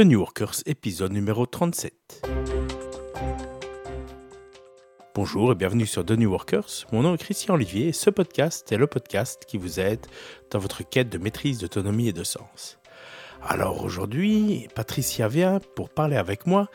The 0.00 0.04
New 0.04 0.20
Workers, 0.20 0.62
épisode 0.64 1.12
numéro 1.12 1.44
37. 1.44 2.22
Bonjour 5.14 5.52
et 5.52 5.54
bienvenue 5.54 5.84
sur 5.84 6.06
The 6.06 6.12
New 6.12 6.30
Workers. 6.30 6.86
Mon 6.90 7.02
nom 7.02 7.12
est 7.12 7.18
Christian 7.18 7.52
Olivier 7.52 7.88
et 7.88 7.92
ce 7.92 8.08
podcast 8.08 8.72
est 8.72 8.78
le 8.78 8.86
podcast 8.86 9.44
qui 9.46 9.58
vous 9.58 9.78
aide 9.78 10.00
dans 10.50 10.58
votre 10.58 10.88
quête 10.88 11.10
de 11.10 11.18
maîtrise, 11.18 11.58
d'autonomie 11.58 12.08
et 12.08 12.14
de 12.14 12.24
sens. 12.24 12.78
Alors 13.42 13.84
aujourd'hui, 13.84 14.68
Patricia 14.74 15.28
vient 15.28 15.60
pour 15.76 15.90
parler 15.90 16.16
avec 16.16 16.46
moi 16.46 16.70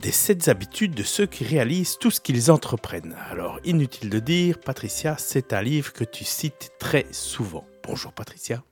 des 0.00 0.12
7 0.12 0.46
habitudes 0.46 0.94
de 0.94 1.02
ceux 1.02 1.26
qui 1.26 1.42
réalisent 1.42 1.98
tout 1.98 2.12
ce 2.12 2.20
qu'ils 2.20 2.52
entreprennent. 2.52 3.16
Alors 3.32 3.58
inutile 3.64 4.10
de 4.10 4.20
dire, 4.20 4.60
Patricia, 4.60 5.16
c'est 5.18 5.52
un 5.52 5.62
livre 5.62 5.92
que 5.92 6.04
tu 6.04 6.22
cites 6.22 6.70
très 6.78 7.06
souvent. 7.10 7.66
Bonjour 7.82 8.12
Patricia. 8.12 8.62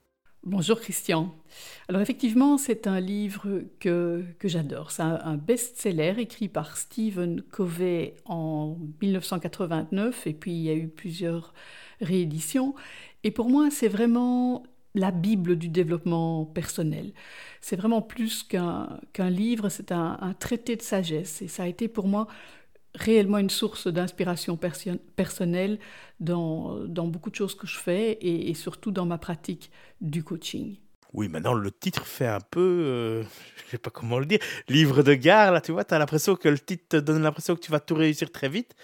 Bonjour 0.44 0.80
Christian. 0.80 1.32
Alors 1.88 2.02
effectivement, 2.02 2.58
c'est 2.58 2.88
un 2.88 2.98
livre 2.98 3.62
que, 3.78 4.24
que 4.40 4.48
j'adore. 4.48 4.90
C'est 4.90 5.02
un, 5.02 5.36
best-seller 5.36 6.14
écrit 6.18 6.48
par 6.48 6.76
Stephen 6.76 7.42
Covey 7.42 8.16
en 8.24 8.76
1989 9.00 10.26
et 10.26 10.32
puis 10.32 10.50
il 10.50 10.62
y 10.62 10.70
a 10.70 10.74
eu 10.74 10.88
plusieurs 10.88 11.54
rééditions. 12.00 12.74
Et 13.22 13.30
pour 13.30 13.50
moi, 13.50 13.70
c'est 13.70 13.86
vraiment 13.86 14.64
la 14.96 15.12
Bible 15.12 15.54
du 15.54 15.68
développement 15.68 16.44
personnel. 16.44 17.12
C'est 17.60 17.76
vraiment 17.76 18.02
plus 18.02 18.42
qu'un 18.42 18.98
livre, 19.30 19.68
c'est 19.68 19.92
un, 19.92 20.18
un, 20.20 20.34
traité 20.34 20.74
de 20.74 20.82
sagesse. 20.82 21.40
Et 21.42 21.46
ça 21.46 21.62
a 21.62 21.66
été 21.68 21.86
pour 21.86 22.08
moi 22.08 22.26
réellement 22.94 23.38
une 23.38 23.50
source 23.50 23.86
d'inspiration 23.88 24.58
personnelle 25.16 25.78
dans, 26.20 26.86
beaucoup 26.86 27.30
de 27.30 27.34
choses 27.34 27.54
que 27.54 27.66
je 27.66 27.78
fais 27.78 28.18
et, 28.20 28.54
surtout 28.54 28.90
dans 28.90 29.06
ma 29.06 29.18
pratique 29.18 29.70
du 30.00 30.22
coaching. 30.22 30.76
Oui, 31.14 31.28
maintenant 31.28 31.52
le 31.52 31.70
titre 31.70 32.06
fait 32.06 32.26
un 32.26 32.40
peu, 32.40 32.60
euh, 32.60 33.22
je 33.56 33.64
ne 33.66 33.70
sais 33.72 33.78
pas 33.78 33.90
comment 33.90 34.18
le 34.18 34.26
dire, 34.26 34.38
livre 34.68 35.02
de 35.02 35.14
gare, 35.14 35.52
là, 35.52 35.60
tu 35.60 35.72
vois, 35.72 35.84
tu 35.84 35.92
as 35.92 35.98
l'impression 35.98 36.36
que 36.36 36.48
le 36.48 36.58
titre 36.58 36.84
te 36.88 36.96
donne 36.96 37.22
l'impression 37.22 37.54
que 37.54 37.60
tu 37.60 37.70
vas 37.70 37.80
tout 37.80 37.94
réussir 37.94 38.30
très 38.30 38.48
vite. 38.48 38.74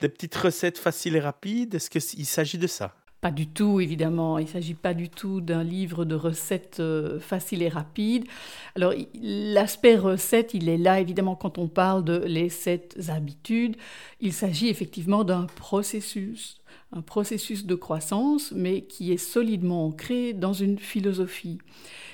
Des 0.00 0.08
petites 0.08 0.34
recettes 0.34 0.78
faciles 0.78 1.16
et 1.16 1.20
rapides, 1.20 1.74
est-ce 1.74 1.88
qu'il 1.88 2.26
s'agit 2.26 2.58
de 2.58 2.66
ça? 2.66 2.94
Pas 3.20 3.30
du 3.30 3.48
tout, 3.48 3.80
évidemment. 3.80 4.38
Il 4.38 4.44
ne 4.44 4.50
s'agit 4.50 4.74
pas 4.74 4.94
du 4.94 5.08
tout 5.08 5.40
d'un 5.40 5.64
livre 5.64 6.04
de 6.04 6.14
recettes 6.14 6.80
euh, 6.80 7.18
faciles 7.18 7.62
et 7.62 7.68
rapides. 7.68 8.26
Alors, 8.74 8.92
l'aspect 9.20 9.96
recette, 9.96 10.54
il 10.54 10.68
est 10.68 10.78
là, 10.78 11.00
évidemment, 11.00 11.34
quand 11.34 11.58
on 11.58 11.66
parle 11.66 12.04
de 12.04 12.18
les 12.26 12.48
sept 12.48 12.98
habitudes. 13.08 13.76
Il 14.20 14.32
s'agit 14.32 14.68
effectivement 14.68 15.24
d'un 15.24 15.46
processus, 15.46 16.58
un 16.92 17.02
processus 17.02 17.66
de 17.66 17.74
croissance, 17.74 18.52
mais 18.52 18.82
qui 18.82 19.12
est 19.12 19.16
solidement 19.16 19.86
ancré 19.86 20.32
dans 20.32 20.52
une 20.52 20.78
philosophie. 20.78 21.58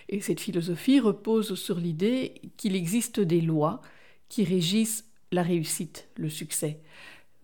Et 0.09 0.20
cette 0.20 0.41
philosophie 0.41 1.00
repose 1.00 1.56
sur 1.56 1.78
l'idée 1.78 2.41
qu'il 2.56 2.77
existe 2.77 3.19
des 3.20 3.41
lois 3.41 3.81
qui 4.28 4.44
régissent 4.44 5.05
la 5.33 5.42
réussite, 5.42 6.09
le 6.16 6.28
succès. 6.28 6.81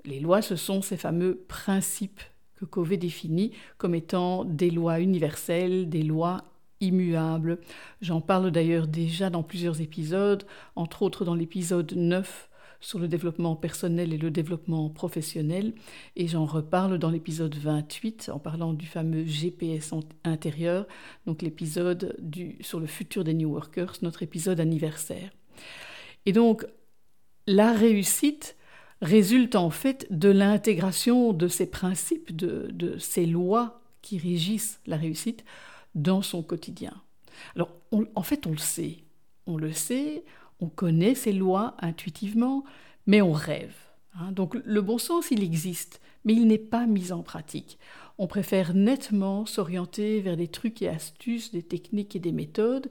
Les 0.04 0.20
lois, 0.20 0.42
ce 0.42 0.56
sont 0.56 0.80
ces 0.80 0.96
fameux 0.96 1.44
principes 1.48 2.20
que 2.58 2.64
Covey 2.64 2.96
définit 2.96 3.52
comme 3.76 3.94
étant 3.94 4.44
des 4.44 4.70
lois 4.70 5.00
universelles, 5.00 5.88
des 5.88 6.02
lois 6.02 6.44
immuables. 6.80 7.58
J'en 8.00 8.20
parle 8.20 8.50
d'ailleurs 8.50 8.86
déjà 8.86 9.30
dans 9.30 9.42
plusieurs 9.42 9.80
épisodes, 9.80 10.44
entre 10.76 11.02
autres 11.02 11.24
dans 11.24 11.34
l'épisode 11.34 11.92
9 11.92 12.50
sur 12.80 13.00
le 13.00 13.08
développement 13.08 13.56
personnel 13.56 14.12
et 14.12 14.18
le 14.18 14.30
développement 14.30 14.88
professionnel, 14.88 15.72
et 16.14 16.28
j'en 16.28 16.44
reparle 16.46 16.98
dans 16.98 17.10
l'épisode 17.10 17.56
28 17.56 18.30
en 18.32 18.38
parlant 18.38 18.72
du 18.72 18.86
fameux 18.86 19.24
GPS 19.24 19.92
intérieur, 20.22 20.86
donc 21.26 21.42
l'épisode 21.42 22.16
sur 22.60 22.78
le 22.78 22.86
futur 22.86 23.24
des 23.24 23.34
New 23.34 23.50
Workers, 23.50 23.94
notre 24.02 24.22
épisode 24.22 24.60
anniversaire. 24.60 25.30
Et 26.24 26.32
donc, 26.32 26.66
la 27.48 27.72
réussite, 27.72 28.56
résulte 29.00 29.56
en 29.56 29.70
fait 29.70 30.06
de 30.10 30.28
l'intégration 30.28 31.32
de 31.32 31.48
ces 31.48 31.66
principes, 31.66 32.34
de, 32.34 32.96
ces 32.98 33.26
lois 33.26 33.80
qui 34.02 34.18
régissent 34.18 34.80
la 34.86 34.96
réussite 34.96 35.44
dans 35.94 36.22
son 36.22 36.42
quotidien. 36.42 36.94
Alors, 37.54 37.70
en 38.14 38.22
fait, 38.22 38.46
on 38.46 38.52
le 38.52 38.58
sait. 38.58 38.98
On 39.46 39.56
le 39.56 39.72
sait, 39.72 40.24
on 40.60 40.68
connaît 40.68 41.14
ces 41.14 41.32
lois 41.32 41.76
intuitivement, 41.80 42.64
mais 43.06 43.22
on 43.22 43.32
rêve. 43.32 43.74
Hein. 44.14 44.32
Donc, 44.32 44.56
le 44.64 44.82
bon 44.82 44.98
sens, 44.98 45.30
il 45.30 45.42
existe, 45.42 46.00
mais 46.24 46.34
il 46.34 46.46
n'est 46.46 46.58
pas 46.58 46.86
mis 46.86 47.12
en 47.12 47.22
pratique. 47.22 47.78
On 48.18 48.26
préfère 48.26 48.74
nettement 48.74 49.46
s'orienter 49.46 50.20
vers 50.20 50.36
des 50.36 50.48
trucs 50.48 50.82
et 50.82 50.88
astuces, 50.88 51.52
des 51.52 51.62
techniques 51.62 52.16
et 52.16 52.20
des 52.20 52.32
méthodes 52.32 52.90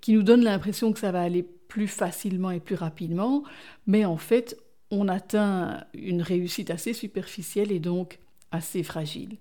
qui 0.00 0.12
nous 0.12 0.22
donnent 0.22 0.44
l'impression 0.44 0.92
que 0.92 0.98
ça 0.98 1.12
va 1.12 1.22
aller 1.22 1.42
plus 1.42 1.88
facilement 1.88 2.50
et 2.50 2.60
plus 2.60 2.74
rapidement, 2.74 3.44
mais 3.86 4.04
en 4.04 4.16
fait, 4.16 4.58
on 4.90 5.08
atteint 5.08 5.84
une 5.94 6.22
réussite 6.22 6.70
assez 6.70 6.92
superficielle 6.92 7.72
et 7.72 7.80
donc 7.80 8.18
assez 8.50 8.82
fragile. 8.82 9.36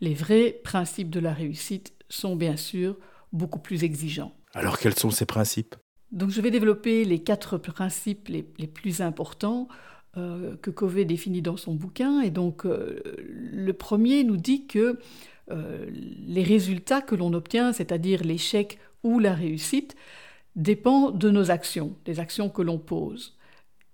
Les 0.00 0.14
vrais 0.14 0.60
principes 0.64 1.10
de 1.10 1.20
la 1.20 1.32
réussite 1.32 1.94
sont 2.08 2.36
bien 2.36 2.56
sûr 2.56 2.96
beaucoup 3.32 3.58
plus 3.58 3.84
exigeants. 3.84 4.34
Alors 4.52 4.78
quels 4.78 4.98
sont 4.98 5.10
ces 5.10 5.26
principes? 5.26 5.76
Donc 6.12 6.30
je 6.30 6.40
vais 6.40 6.50
développer 6.50 7.04
les 7.04 7.20
quatre 7.20 7.56
principes 7.56 8.28
les, 8.28 8.42
plus 8.42 9.00
importants 9.00 9.68
euh, 10.16 10.56
que 10.56 10.70
Covey 10.70 11.04
définit 11.04 11.40
dans 11.40 11.56
son 11.56 11.74
bouquin. 11.74 12.20
Et 12.20 12.30
donc 12.30 12.66
euh, 12.66 13.00
le 13.26 13.72
premier 13.72 14.24
nous 14.24 14.36
dit 14.36 14.66
que 14.66 14.98
euh, 15.50 15.86
les 15.90 16.42
résultats 16.42 17.00
que 17.00 17.14
l'on 17.14 17.32
obtient, 17.32 17.72
c'est-à-dire 17.72 18.24
l'échec 18.24 18.78
ou 19.04 19.18
la 19.18 19.34
réussite, 19.34 19.96
dépendent 20.56 21.16
de 21.16 21.30
nos 21.30 21.50
actions, 21.50 21.96
des 22.04 22.18
actions 22.18 22.48
que 22.48 22.62
l'on 22.62 22.78
pose. 22.78 23.36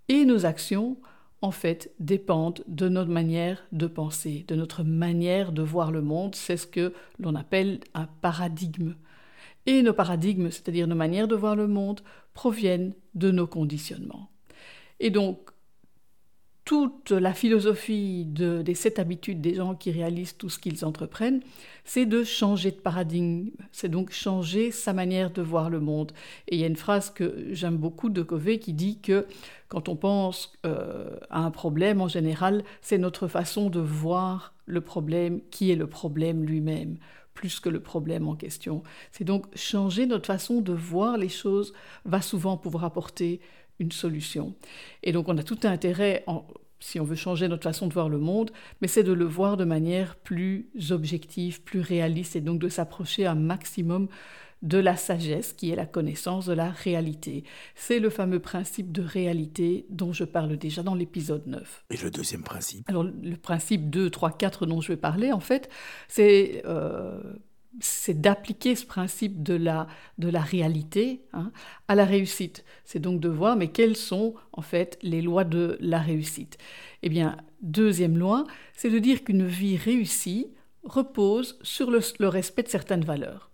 Et 0.08 0.24
nos 0.24 0.46
actions, 0.46 0.96
en 1.42 1.50
fait, 1.50 1.92
dépendent 1.98 2.62
de 2.68 2.88
notre 2.88 3.10
manière 3.10 3.66
de 3.72 3.86
penser, 3.86 4.44
de 4.48 4.54
notre 4.54 4.84
manière 4.84 5.52
de 5.52 5.62
voir 5.62 5.90
le 5.90 6.02
monde. 6.02 6.34
C'est 6.34 6.56
ce 6.56 6.66
que 6.66 6.92
l'on 7.18 7.34
appelle 7.34 7.80
un 7.94 8.06
paradigme. 8.06 8.94
Et 9.66 9.82
nos 9.82 9.92
paradigmes, 9.92 10.50
c'est-à-dire 10.50 10.86
nos 10.86 10.94
manières 10.94 11.28
de 11.28 11.34
voir 11.34 11.56
le 11.56 11.66
monde, 11.66 12.00
proviennent 12.34 12.94
de 13.14 13.30
nos 13.30 13.46
conditionnements. 13.46 14.30
Et 15.00 15.10
donc, 15.10 15.50
toute 16.66 17.12
la 17.12 17.32
philosophie 17.32 18.24
des 18.26 18.74
sept 18.74 18.98
habitudes 18.98 19.40
des 19.40 19.54
gens 19.54 19.76
qui 19.76 19.92
réalisent 19.92 20.36
tout 20.36 20.48
ce 20.48 20.58
qu'ils 20.58 20.84
entreprennent, 20.84 21.40
c'est 21.84 22.06
de 22.06 22.24
changer 22.24 22.72
de 22.72 22.76
paradigme, 22.76 23.50
c'est 23.70 23.88
donc 23.88 24.10
changer 24.10 24.72
sa 24.72 24.92
manière 24.92 25.30
de 25.30 25.42
voir 25.42 25.70
le 25.70 25.78
monde. 25.78 26.10
Et 26.48 26.56
il 26.56 26.60
y 26.60 26.64
a 26.64 26.66
une 26.66 26.74
phrase 26.74 27.10
que 27.10 27.46
j'aime 27.52 27.76
beaucoup 27.76 28.10
de 28.10 28.20
Covey 28.20 28.58
qui 28.58 28.72
dit 28.72 28.98
que 28.98 29.28
quand 29.68 29.88
on 29.88 29.94
pense 29.94 30.54
euh, 30.66 31.16
à 31.30 31.38
un 31.38 31.52
problème, 31.52 32.00
en 32.00 32.08
général, 32.08 32.64
c'est 32.82 32.98
notre 32.98 33.28
façon 33.28 33.70
de 33.70 33.78
voir 33.78 34.52
le 34.66 34.80
problème 34.80 35.40
qui 35.52 35.70
est 35.70 35.76
le 35.76 35.86
problème 35.86 36.44
lui-même 36.44 36.98
plus 37.32 37.60
que 37.60 37.68
le 37.68 37.80
problème 37.80 38.26
en 38.26 38.34
question. 38.34 38.82
C'est 39.12 39.24
donc 39.24 39.44
changer 39.54 40.06
notre 40.06 40.26
façon 40.26 40.62
de 40.62 40.72
voir 40.72 41.18
les 41.18 41.28
choses 41.28 41.74
va 42.06 42.22
souvent 42.22 42.56
pouvoir 42.56 42.84
apporter 42.84 43.40
une 43.78 43.92
solution. 43.92 44.54
Et 45.02 45.12
donc 45.12 45.28
on 45.28 45.36
a 45.38 45.42
tout 45.42 45.60
intérêt, 45.64 46.24
si 46.80 47.00
on 47.00 47.04
veut 47.04 47.16
changer 47.16 47.48
notre 47.48 47.64
façon 47.64 47.86
de 47.86 47.92
voir 47.92 48.08
le 48.08 48.18
monde, 48.18 48.50
mais 48.80 48.88
c'est 48.88 49.02
de 49.02 49.12
le 49.12 49.24
voir 49.24 49.56
de 49.56 49.64
manière 49.64 50.16
plus 50.16 50.68
objective, 50.90 51.62
plus 51.62 51.80
réaliste, 51.80 52.36
et 52.36 52.40
donc 52.40 52.58
de 52.58 52.68
s'approcher 52.68 53.26
un 53.26 53.34
maximum 53.34 54.08
de 54.62 54.78
la 54.78 54.96
sagesse 54.96 55.52
qui 55.52 55.70
est 55.70 55.76
la 55.76 55.86
connaissance 55.86 56.46
de 56.46 56.52
la 56.52 56.70
réalité. 56.70 57.44
C'est 57.74 58.00
le 58.00 58.10
fameux 58.10 58.40
principe 58.40 58.90
de 58.90 59.02
réalité 59.02 59.86
dont 59.90 60.12
je 60.12 60.24
parle 60.24 60.56
déjà 60.56 60.82
dans 60.82 60.94
l'épisode 60.94 61.46
9. 61.46 61.84
Et 61.90 61.96
le 61.98 62.10
deuxième 62.10 62.42
principe? 62.42 62.88
Alors 62.88 63.04
le 63.04 63.36
principe 63.36 63.90
2, 63.90 64.10
3, 64.10 64.32
4 64.32 64.66
dont 64.66 64.80
je 64.80 64.88
vais 64.88 64.96
parler, 64.96 65.32
en 65.32 65.40
fait, 65.40 65.68
c'est 66.08 66.62
euh, 66.64 67.20
c'est 67.80 68.20
d'appliquer 68.20 68.74
ce 68.74 68.86
principe 68.86 69.42
de 69.42 69.54
la, 69.54 69.86
de 70.18 70.28
la 70.28 70.40
réalité 70.40 71.22
hein, 71.32 71.52
à 71.88 71.94
la 71.94 72.04
réussite. 72.04 72.64
C'est 72.84 72.98
donc 72.98 73.20
de 73.20 73.28
voir, 73.28 73.56
mais 73.56 73.68
quelles 73.68 73.96
sont 73.96 74.34
en 74.52 74.62
fait 74.62 74.98
les 75.02 75.22
lois 75.22 75.44
de 75.44 75.76
la 75.80 75.98
réussite 75.98 76.58
Eh 77.02 77.08
bien, 77.08 77.36
deuxième 77.62 78.18
loi, 78.18 78.44
c'est 78.74 78.90
de 78.90 78.98
dire 78.98 79.24
qu'une 79.24 79.46
vie 79.46 79.76
réussie 79.76 80.48
repose 80.84 81.58
sur 81.62 81.90
le, 81.90 82.00
le, 82.18 82.28
respect 82.28 82.62
de 82.62 82.68
certaines 82.68 83.04
valeurs. 83.04 83.50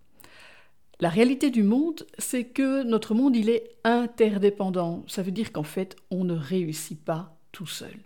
La 1.00 1.08
réalité 1.08 1.50
du 1.50 1.62
monde, 1.62 2.06
c'est 2.18 2.44
que 2.44 2.84
notre 2.84 3.14
monde, 3.14 3.34
il 3.34 3.48
est 3.48 3.76
interdépendant. 3.82 5.04
Ça 5.08 5.22
veut 5.22 5.32
dire 5.32 5.50
qu'en 5.50 5.64
fait, 5.64 5.96
on 6.10 6.24
ne 6.24 6.34
réussit 6.34 7.02
pas 7.02 7.36
tout 7.50 7.66
seul. 7.66 7.96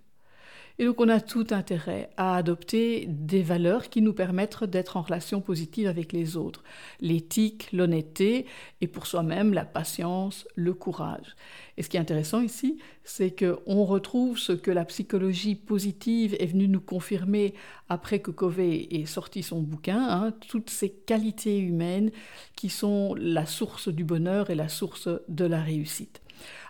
Et 0.78 0.84
donc 0.84 1.00
on 1.00 1.08
a 1.08 1.20
tout 1.20 1.46
intérêt 1.50 2.10
à 2.18 2.36
adopter 2.36 3.06
des 3.08 3.42
valeurs 3.42 3.88
qui 3.88 4.02
nous 4.02 4.12
permettent 4.12 4.64
d'être 4.64 4.98
en 4.98 5.02
relation 5.02 5.40
positive 5.40 5.86
avec 5.86 6.12
les 6.12 6.36
autres. 6.36 6.62
L'éthique, 7.00 7.68
l'honnêteté 7.72 8.44
et 8.82 8.86
pour 8.86 9.06
soi-même 9.06 9.54
la 9.54 9.64
patience, 9.64 10.46
le 10.54 10.74
courage. 10.74 11.34
Et 11.78 11.82
ce 11.82 11.88
qui 11.88 11.96
est 11.96 12.00
intéressant 12.00 12.42
ici, 12.42 12.78
c'est 13.04 13.34
qu'on 13.34 13.84
retrouve 13.84 14.38
ce 14.38 14.52
que 14.52 14.70
la 14.70 14.84
psychologie 14.84 15.54
positive 15.54 16.36
est 16.38 16.46
venue 16.46 16.68
nous 16.68 16.80
confirmer 16.80 17.54
après 17.88 18.18
que 18.18 18.30
Covey 18.30 18.88
ait 18.90 19.06
sorti 19.06 19.42
son 19.42 19.60
bouquin, 19.60 20.06
hein, 20.08 20.34
toutes 20.48 20.70
ces 20.70 20.90
qualités 20.90 21.58
humaines 21.58 22.10
qui 22.54 22.68
sont 22.68 23.14
la 23.18 23.46
source 23.46 23.88
du 23.88 24.04
bonheur 24.04 24.50
et 24.50 24.54
la 24.54 24.68
source 24.68 25.08
de 25.28 25.44
la 25.46 25.62
réussite. 25.62 26.20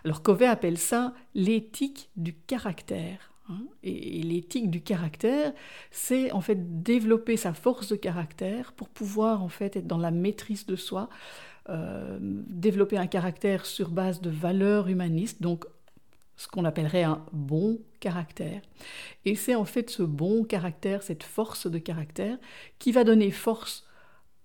Alors 0.05 0.21
Covey 0.21 0.45
appelle 0.45 0.77
ça 0.77 1.13
l'éthique 1.35 2.09
du 2.15 2.33
caractère. 2.33 3.33
Hein. 3.49 3.61
Et, 3.83 4.21
l'éthique 4.23 4.69
du 4.69 4.81
caractère, 4.81 5.53
c'est 5.91 6.31
en 6.31 6.41
fait 6.41 6.83
développer 6.83 7.37
sa 7.37 7.53
force 7.53 7.89
de 7.89 7.95
caractère 7.95 8.73
pour 8.73 8.89
pouvoir 8.89 9.41
en 9.43 9.49
fait 9.49 9.75
être 9.75 9.87
dans 9.87 9.97
la 9.97 10.11
maîtrise 10.11 10.65
de 10.65 10.75
soi, 10.75 11.09
euh, 11.69 12.17
développer 12.21 12.97
un 12.97 13.07
caractère 13.07 13.65
sur 13.65 13.89
base 13.89 14.21
de 14.21 14.29
valeurs 14.29 14.87
humanistes, 14.87 15.41
donc 15.41 15.65
ce 16.35 16.47
qu'on 16.47 16.65
appellerait 16.65 17.03
un 17.03 17.25
bon 17.31 17.79
caractère. 17.99 18.61
Et 19.25 19.35
c'est 19.35 19.55
en 19.55 19.65
fait 19.65 19.89
ce 19.89 20.03
bon 20.03 20.43
caractère, 20.43 21.01
cette 21.01 21.23
force 21.23 21.67
de 21.67 21.79
caractère, 21.79 22.37
qui 22.79 22.91
va 22.91 23.03
donner 23.03 23.31
force 23.31 23.86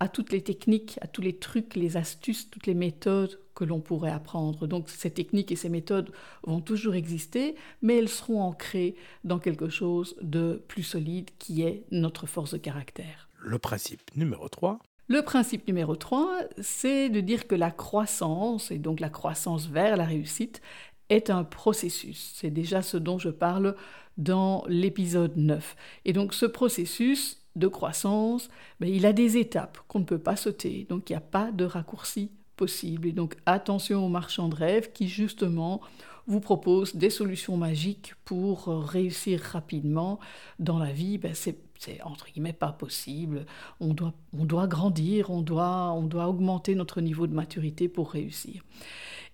à 0.02 0.08
toutes 0.08 0.32
les 0.32 0.43
techniques, 0.43 0.99
à 1.00 1.06
tous 1.06 1.20
les 1.20 1.37
trucs, 1.37 1.76
les 1.76 1.96
astuces, 1.96 2.50
toutes 2.50 2.66
les 2.66 2.75
méthodes 2.75 3.38
que 3.54 3.62
l'on 3.62 3.78
pourrait 3.78 4.10
apprendre. 4.10 4.66
Donc 4.66 4.90
ces 4.90 5.12
techniques 5.12 5.52
et 5.52 5.56
ces 5.56 5.69
méthodes 5.69 6.10
vont 6.43 6.60
toujours 6.60 6.96
exister, 6.96 7.54
mais 7.82 7.99
elles 7.99 8.08
seront 8.08 8.43
ancrées 8.43 8.96
dans 9.22 9.38
quelque 9.38 9.69
chose 9.69 10.16
de 10.20 10.60
plus 10.66 10.82
solide 10.82 11.31
qui 11.38 11.62
est 11.62 11.84
notre 11.93 12.26
force 12.26 12.54
de 12.54 12.58
caractère. 12.58 13.28
Le 13.38 13.60
principe 13.60 14.02
numéro 14.16 14.49
3. 14.49 14.81
Le 15.06 15.22
principe 15.22 15.69
numéro 15.69 15.94
3, 15.94 16.37
c'est 16.60 17.08
de 17.08 17.20
dire 17.20 17.46
que 17.46 17.55
la 17.55 17.70
croissance, 17.70 18.72
et 18.72 18.78
donc 18.78 18.98
la 18.98 19.08
croissance 19.08 19.69
vers 19.69 19.96
la 19.96 20.05
réussite, 20.05 20.62
est 21.10 21.31
un 21.31 21.44
processus. 21.44 22.32
C'est 22.34 22.50
déjà 22.50 22.82
ce 22.82 22.96
dont 22.96 23.20
je 23.20 23.28
parle 23.28 23.76
dans 24.16 24.64
l'épisode 24.66 25.37
9. 25.37 25.76
Et 26.06 26.12
donc 26.12 26.34
ce 26.34 26.46
processus, 26.46 27.41
de 27.56 27.69
croissance, 27.69 28.49
mais 28.81 28.90
il 28.90 29.06
a 29.06 29.12
des 29.12 29.37
étapes 29.37 29.78
qu'on 29.88 30.00
ne 30.00 30.04
peut 30.04 30.19
pas 30.19 30.37
sauter. 30.37 30.87
Donc 30.88 31.10
il 31.10 31.12
n'y 31.12 31.19
a 31.19 31.20
pas 31.20 31.50
de 31.52 31.64
raccourci 31.64 32.31
possible. 32.56 33.08
Et 33.08 33.12
donc 33.12 33.37
attention 33.46 34.04
aux 34.04 34.08
marchands 34.08 34.49
de 34.49 34.56
rêve 34.56 34.93
qui 34.93 35.08
justement 35.08 35.81
vous 36.26 36.40
proposent 36.40 36.94
des 36.94 37.10
solutions 37.10 37.56
magiques 37.56 38.14
pour 38.25 38.66
réussir 38.66 39.40
rapidement 39.40 40.20
dans 40.58 40.78
la 40.78 40.93
vie. 40.93 41.19
Ben, 41.19 41.34
c'est 41.34 41.58
entre 42.04 42.26
guillemets 42.32 42.52
pas 42.52 42.72
possible. 42.72 43.44
On 43.81 43.93
doit, 43.93 44.14
on 44.38 44.44
doit 44.44 44.66
grandir, 44.66 45.31
on 45.31 45.43
doit, 45.43 45.93
on 45.93 46.02
doit 46.02 46.28
augmenter 46.28 46.75
notre 46.75 47.00
niveau 47.00 47.26
de 47.26 47.34
maturité 47.34 47.88
pour 47.88 48.12
réussir. 48.12 48.62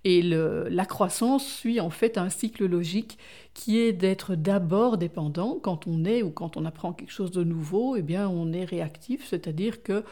Et 0.04 0.22
la 0.22 0.86
croissance 0.86 1.46
suit 1.46 1.80
en 1.80 1.90
fait 1.90 2.18
un 2.18 2.30
cycle 2.30 2.66
logique 2.66 3.18
qui 3.52 3.78
est 3.78 3.92
d'être 3.92 4.36
d'abord 4.36 4.96
dépendant 4.96 5.58
quand 5.60 5.86
on 5.86 6.04
est 6.04 6.22
ou 6.22 6.30
quand 6.30 6.56
on 6.56 6.64
apprend 6.64 6.92
quelque 6.92 7.12
chose 7.12 7.32
de 7.32 7.42
nouveau, 7.42 7.96
eh 7.96 8.02
bien 8.02 8.28
on 8.28 8.52
est 8.52 8.64
réactif, 8.64 9.26
c'est-à-dire 9.28 9.82
que 9.82 10.04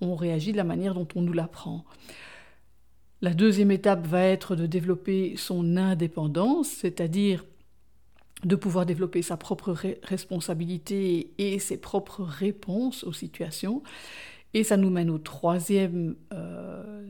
on 0.00 0.14
réagit 0.14 0.52
de 0.52 0.56
la 0.56 0.64
manière 0.64 0.94
dont 0.94 1.08
on 1.14 1.22
nous 1.22 1.32
l'apprend. 1.32 1.84
La 3.20 3.34
deuxième 3.34 3.70
étape 3.70 4.06
va 4.06 4.22
être 4.22 4.56
de 4.56 4.66
développer 4.66 5.34
son 5.36 5.76
indépendance, 5.76 6.68
c'est-à-dire 6.68 7.44
de 8.44 8.56
pouvoir 8.56 8.86
développer 8.86 9.22
sa 9.22 9.36
propre 9.36 9.76
responsabilité 10.02 11.30
et 11.38 11.60
ses 11.60 11.76
propres 11.76 12.24
réponses 12.24 13.04
aux 13.04 13.12
situations. 13.12 13.82
Et 14.54 14.64
ça 14.64 14.76
nous 14.76 14.90
mène 14.90 15.10
au 15.10 15.18
troisième 15.18 16.16
euh, 16.32 17.02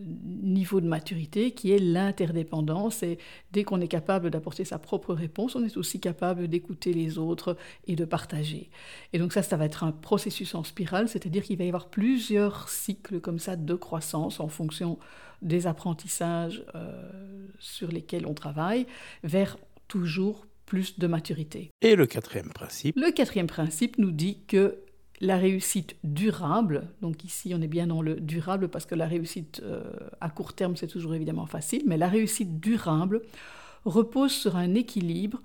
niveau 0.43 0.81
de 0.81 0.87
maturité 0.87 1.53
qui 1.53 1.73
est 1.73 1.79
l'interdépendance. 1.79 3.03
Et 3.03 3.19
dès 3.53 3.65
qu'on 3.65 3.81
est 3.81 3.89
capable 3.89 4.31
d'apporter 4.31 4.65
sa 4.65 4.79
propre 4.79 5.15
réponse, 5.15 5.57
on 5.57 5.65
est 5.65 5.77
aussi 5.77 6.01
capable 6.01 6.49
d'écouter 6.49 6.93
les 6.93 7.19
autres 7.19 7.57
et 7.87 7.97
de 7.97 8.05
partager. 8.05 8.71
Et 9.13 9.19
donc 9.19 9.33
ça, 9.33 9.43
ça 9.43 9.57
va 9.57 9.65
être 9.65 9.85
un 9.85 9.93
processus 9.93 10.55
en 10.55 10.65
spirale, 10.65 11.09
c'est-à-dire 11.09 11.43
qu'il 11.43 11.59
va 11.59 11.65
y 11.65 11.69
avoir 11.69 11.89
plusieurs 11.89 12.69
cycles 12.69 13.21
comme 13.21 13.39
ça 13.39 13.57
de 13.57 13.75
croissance 13.75 14.41
en 14.41 14.49
fonction 14.49 14.99
des 15.41 15.67
apprentissages 15.67 16.65
euh, 16.75 17.49
sur 17.59 17.89
lesquels 17.89 18.27
on 18.27 18.35
travaille, 18.35 18.87
vers 19.25 19.59
toujours 19.89 20.47
plus 20.67 20.99
de 20.99 21.07
maturité. 21.07 21.71
Et 21.83 21.97
le 21.97 22.07
quatrième 22.07 22.51
principe? 22.51 22.97
Le 22.97 23.11
quatrième 23.11 23.49
principe 23.49 23.99
nous 23.99 24.13
dit 24.13 24.39
que 24.47 24.79
la 25.23 25.37
réussite 25.37 25.95
durable, 26.03 26.89
donc 27.01 27.23
ici 27.23 27.53
on 27.55 27.63
est 27.63 27.69
bien 27.69 27.87
dans 27.87 28.03
le 28.03 28.17
durable 28.17 28.69
parce 28.69 28.87
que 28.87 28.97
la 28.97 29.07
réussite 29.07 29.63
euh, 29.65 29.81
à 30.21 30.29
court 30.29 30.53
terme 30.53 30.77
c'est 30.77 30.89
toujours 30.89 31.15
évidemment 31.15 31.47
facile, 31.47 31.85
mais 31.87 31.97
la 31.97 32.09
réussite 32.09 32.59
durable 32.59 33.23
repose 33.85 34.33
sur 34.33 34.57
un 34.57 34.75
équilibre 34.75 35.41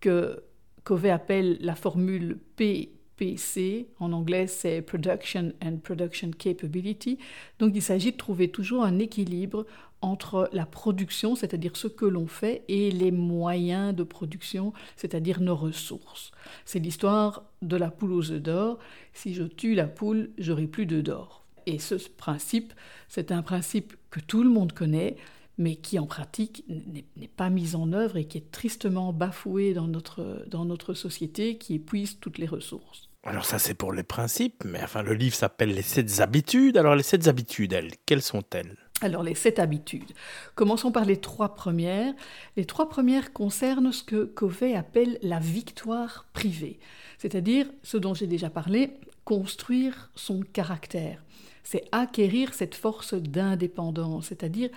que 0.00 0.42
Covey 0.82 1.10
appelle 1.10 1.58
la 1.60 1.76
formule 1.76 2.38
PPC, 2.56 3.88
en 4.00 4.12
anglais 4.12 4.48
c'est 4.48 4.82
Production 4.82 5.52
and 5.64 5.76
Production 5.76 6.32
Capability, 6.32 7.18
donc 7.60 7.76
il 7.76 7.82
s'agit 7.82 8.10
de 8.10 8.16
trouver 8.16 8.48
toujours 8.50 8.82
un 8.82 8.98
équilibre 8.98 9.64
entre 10.00 10.48
la 10.52 10.66
production, 10.66 11.34
c'est-à-dire 11.34 11.76
ce 11.76 11.88
que 11.88 12.04
l'on 12.04 12.26
fait, 12.26 12.64
et 12.68 12.90
les 12.90 13.10
moyens 13.10 13.94
de 13.94 14.04
production, 14.04 14.72
c'est-à-dire 14.96 15.40
nos 15.40 15.56
ressources. 15.56 16.30
C'est 16.64 16.78
l'histoire 16.78 17.44
de 17.62 17.76
la 17.76 17.90
poule 17.90 18.12
aux 18.12 18.30
œufs 18.30 18.42
d'or. 18.42 18.78
Si 19.12 19.34
je 19.34 19.44
tue 19.44 19.74
la 19.74 19.86
poule, 19.86 20.30
j'aurai 20.38 20.66
plus 20.66 20.86
d'œufs 20.86 21.02
d'or. 21.02 21.44
Et 21.66 21.78
ce 21.78 21.96
principe, 21.96 22.72
c'est 23.08 23.32
un 23.32 23.42
principe 23.42 23.94
que 24.10 24.20
tout 24.20 24.42
le 24.42 24.50
monde 24.50 24.72
connaît, 24.72 25.16
mais 25.58 25.74
qui 25.76 25.98
en 25.98 26.06
pratique 26.06 26.64
n'est 26.68 27.28
pas 27.28 27.50
mis 27.50 27.74
en 27.74 27.92
œuvre 27.92 28.16
et 28.16 28.26
qui 28.26 28.38
est 28.38 28.50
tristement 28.52 29.12
bafoué 29.12 29.74
dans 29.74 29.88
notre, 29.88 30.44
dans 30.46 30.64
notre 30.64 30.94
société, 30.94 31.58
qui 31.58 31.74
épuise 31.74 32.20
toutes 32.20 32.38
les 32.38 32.46
ressources. 32.46 33.08
Alors 33.24 33.44
ça 33.44 33.58
c'est 33.58 33.74
pour 33.74 33.92
les 33.92 34.04
principes, 34.04 34.62
mais 34.64 34.80
enfin 34.82 35.02
le 35.02 35.12
livre 35.12 35.34
s'appelle 35.34 35.74
Les 35.74 35.82
sept 35.82 36.20
habitudes. 36.20 36.76
Alors 36.76 36.94
les 36.94 37.02
sept 37.02 37.26
habitudes, 37.26 37.72
elles, 37.72 37.90
quelles 38.06 38.22
sont-elles? 38.22 38.76
Alors 39.00 39.22
les 39.22 39.34
sept 39.34 39.58
habitudes. 39.58 40.12
Commençons 40.54 40.90
par 40.90 41.04
les 41.04 41.18
trois 41.18 41.54
premières. 41.54 42.14
Les 42.56 42.64
trois 42.64 42.88
premières 42.88 43.32
concernent 43.32 43.92
ce 43.92 44.02
que 44.02 44.24
Covey 44.24 44.74
appelle 44.74 45.18
la 45.22 45.38
victoire 45.38 46.26
privée, 46.32 46.78
c'est-à-dire 47.18 47.66
ce 47.82 47.96
dont 47.96 48.14
j'ai 48.14 48.26
déjà 48.26 48.50
parlé, 48.50 48.94
construire 49.24 50.10
son 50.14 50.40
caractère. 50.40 51.22
C'est 51.62 51.84
acquérir 51.92 52.54
cette 52.54 52.74
force 52.74 53.14
d'indépendance, 53.14 54.26
c'est-à-dire 54.26 54.70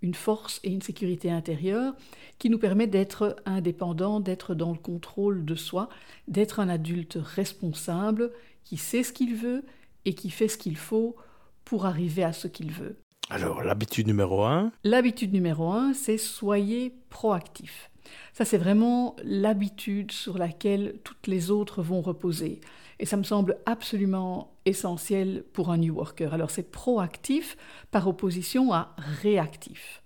une 0.00 0.14
force 0.14 0.60
et 0.64 0.70
une 0.70 0.82
sécurité 0.82 1.30
intérieure 1.30 1.94
qui 2.38 2.50
nous 2.50 2.58
permet 2.58 2.86
d'être 2.86 3.36
indépendants, 3.46 4.20
d'être 4.20 4.54
dans 4.54 4.72
le 4.72 4.78
contrôle 4.78 5.44
de 5.44 5.56
soi, 5.56 5.88
d'être 6.28 6.60
un 6.60 6.68
adulte 6.68 7.18
responsable 7.20 8.32
qui 8.64 8.76
sait 8.76 9.02
ce 9.02 9.12
qu'il 9.12 9.34
veut 9.34 9.64
et 10.04 10.14
qui 10.14 10.30
fait 10.30 10.48
ce 10.48 10.56
qu'il 10.56 10.76
faut 10.76 11.16
pour 11.64 11.84
arriver 11.84 12.22
à 12.22 12.32
ce 12.32 12.48
qu'il 12.48 12.70
veut. 12.70 12.96
Alors, 13.30 13.62
l'habitude 13.62 14.06
numéro 14.06 14.44
un? 14.44 14.72
L'habitude 14.84 15.34
numéro 15.34 15.70
un, 15.70 15.92
c'est 15.92 16.16
soyez 16.16 16.94
proactif. 17.10 17.90
Ça, 18.32 18.46
c'est 18.46 18.56
vraiment 18.56 19.16
l'habitude 19.22 20.12
sur 20.12 20.38
laquelle 20.38 20.96
toutes 21.04 21.26
les 21.26 21.50
autres 21.50 21.82
vont 21.82 22.00
reposer. 22.00 22.60
Et 22.98 23.04
ça 23.04 23.18
me 23.18 23.22
semble 23.22 23.58
absolument 23.66 24.54
essentiel 24.64 25.44
pour 25.52 25.70
un 25.70 25.76
New 25.76 25.94
Worker. 25.94 26.32
Alors, 26.32 26.50
c'est 26.50 26.70
proactif 26.70 27.58
par 27.90 28.08
opposition 28.08 28.72
à 28.72 28.96
réactif. 28.96 30.02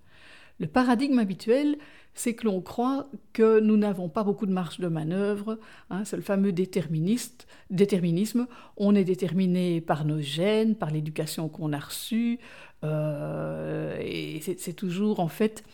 Le 0.58 0.66
paradigme 0.66 1.20
habituel, 1.20 1.78
c'est 2.14 2.34
que 2.34 2.44
l'on 2.44 2.60
croit 2.60 3.08
que 3.32 3.60
nous 3.60 3.76
n'avons 3.76 4.08
pas 4.08 4.22
beaucoup 4.22 4.46
de 4.46 4.52
marge 4.52 4.80
de 4.80 4.88
manœuvre. 4.88 5.58
Hein, 5.90 6.04
c'est 6.04 6.16
le 6.16 6.22
fameux 6.22 6.52
déterministe, 6.52 7.46
déterminisme. 7.70 8.46
On 8.76 8.94
est 8.94 9.04
déterminé 9.04 9.80
par 9.80 10.04
nos 10.04 10.20
gènes, 10.20 10.74
par 10.74 10.90
l'éducation 10.90 11.48
qu'on 11.48 11.72
a 11.72 11.78
reçue. 11.78 12.38
Euh, 12.84 13.96
et 14.00 14.40
c'est 14.40 14.72
toujours 14.72 15.20
en 15.20 15.28
fait 15.28 15.64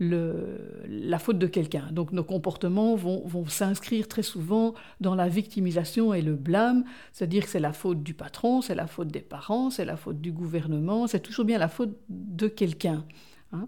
la 0.00 1.18
faute 1.18 1.38
de 1.38 1.46
quelqu'un. 1.46 1.88
Donc 1.92 2.12
nos 2.12 2.24
comportements 2.24 2.96
vont, 2.96 3.22
vont 3.26 3.46
s'inscrire 3.46 4.08
très 4.08 4.22
souvent 4.22 4.74
dans 5.00 5.14
la 5.14 5.28
victimisation 5.28 6.14
et 6.14 6.22
le 6.22 6.34
blâme, 6.34 6.84
c'est-à-dire 7.12 7.44
que 7.44 7.50
c'est 7.50 7.60
la 7.60 7.74
faute 7.74 8.02
du 8.02 8.14
patron, 8.14 8.62
c'est 8.62 8.74
la 8.74 8.86
faute 8.86 9.08
des 9.08 9.20
parents, 9.20 9.68
c'est 9.68 9.84
la 9.84 9.96
faute 9.96 10.20
du 10.20 10.32
gouvernement, 10.32 11.06
c'est 11.06 11.20
toujours 11.20 11.44
bien 11.44 11.58
la 11.58 11.68
faute 11.68 11.94
de 12.08 12.48
quelqu'un. 12.48 13.04
Hein. 13.52 13.66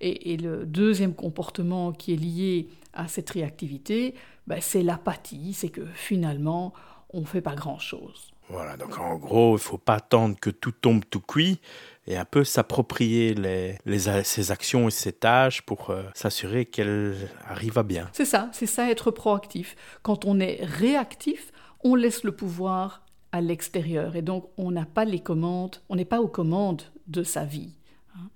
Et, 0.00 0.36
le 0.36 0.64
deuxième 0.64 1.14
comportement 1.14 1.92
qui 1.92 2.14
est 2.14 2.16
lié 2.16 2.68
à 2.92 3.08
cette 3.08 3.30
réactivité, 3.30 4.14
ben, 4.46 4.60
c'est 4.60 4.82
l'apathie, 4.82 5.52
c'est 5.52 5.70
que 5.70 5.84
finalement, 5.94 6.72
on 7.10 7.20
ne 7.20 7.26
fait 7.26 7.40
pas 7.40 7.54
grand-chose. 7.54 8.32
Voilà, 8.48 8.76
donc 8.76 8.98
en 8.98 9.16
gros, 9.16 9.50
il 9.50 9.54
ne 9.54 9.58
faut 9.58 9.78
pas 9.78 9.94
attendre 9.94 10.36
que 10.38 10.50
tout 10.50 10.72
tombe 10.72 11.02
tout 11.08 11.20
cuit 11.20 11.60
et 12.06 12.16
un 12.16 12.24
peu 12.24 12.44
s'approprier 12.44 13.34
les, 13.34 13.78
les, 13.86 13.98
ses 14.24 14.50
actions 14.50 14.88
et 14.88 14.90
ses 14.90 15.12
tâches 15.12 15.62
pour 15.62 15.90
euh, 15.90 16.02
s'assurer 16.14 16.66
qu'elles 16.66 17.16
arrivent 17.46 17.78
à 17.78 17.82
bien. 17.82 18.08
C'est 18.12 18.24
ça, 18.24 18.50
c'est 18.52 18.66
ça 18.66 18.90
être 18.90 19.10
proactif. 19.10 19.76
Quand 20.02 20.24
on 20.24 20.40
est 20.40 20.62
réactif, 20.62 21.50
on 21.82 21.94
laisse 21.94 22.24
le 22.24 22.32
pouvoir 22.32 23.04
à 23.32 23.40
l'extérieur 23.40 24.16
et 24.16 24.22
donc 24.22 24.48
on 24.56 24.70
n'a 24.70 24.84
pas 24.84 25.04
les 25.04 25.20
commandes, 25.20 25.76
on 25.88 25.96
n'est 25.96 26.04
pas 26.04 26.20
aux 26.20 26.28
commandes 26.28 26.82
de 27.06 27.22
sa 27.22 27.44
vie. 27.44 27.74
Hein. 28.16 28.28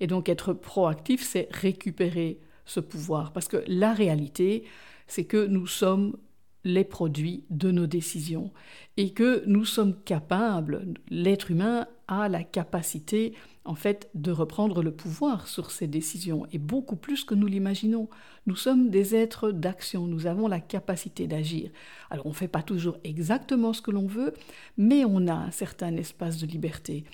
Et 0.00 0.06
donc 0.06 0.28
être 0.28 0.52
proactif, 0.52 1.22
c'est 1.22 1.48
récupérer 1.50 2.40
ce 2.64 2.80
pouvoir 2.80 3.32
parce 3.32 3.48
que 3.48 3.62
la 3.66 3.92
réalité, 3.92 4.64
c'est 5.06 5.24
que 5.24 5.46
nous 5.46 5.66
sommes 5.66 6.16
les 6.64 6.84
produits 6.84 7.44
de 7.50 7.70
nos 7.70 7.86
décisions 7.86 8.52
et 8.96 9.12
que 9.12 9.44
nous 9.46 9.64
sommes 9.64 9.94
capables, 10.02 10.94
l'être 11.10 11.50
humain 11.50 11.86
a 12.08 12.28
la 12.28 12.44
capacité 12.44 13.34
en 13.64 13.74
fait 13.74 14.08
de 14.14 14.30
reprendre 14.30 14.82
le 14.82 14.92
pouvoir 14.92 15.48
sur 15.48 15.70
ses 15.70 15.86
décisions 15.86 16.46
et 16.52 16.58
beaucoup 16.58 16.96
plus 16.96 17.24
que 17.24 17.34
nous 17.34 17.46
l'imaginons. 17.46 18.08
Nous 18.46 18.56
sommes 18.56 18.90
des 18.90 19.14
êtres 19.14 19.50
d'action, 19.50 20.06
nous 20.06 20.26
avons 20.26 20.46
la 20.46 20.60
capacité 20.60 21.26
d'agir. 21.26 21.70
Alors 22.10 22.26
on 22.26 22.30
ne 22.30 22.34
fait 22.34 22.48
pas 22.48 22.62
toujours 22.62 22.98
exactement 23.02 23.72
ce 23.72 23.82
que 23.82 23.90
l'on 23.90 24.06
veut, 24.06 24.34
mais 24.76 25.04
on 25.04 25.26
a 25.26 25.34
un 25.34 25.50
certain 25.50 25.96
espace 25.96 26.38
de 26.38 26.46
liberté. 26.46 27.04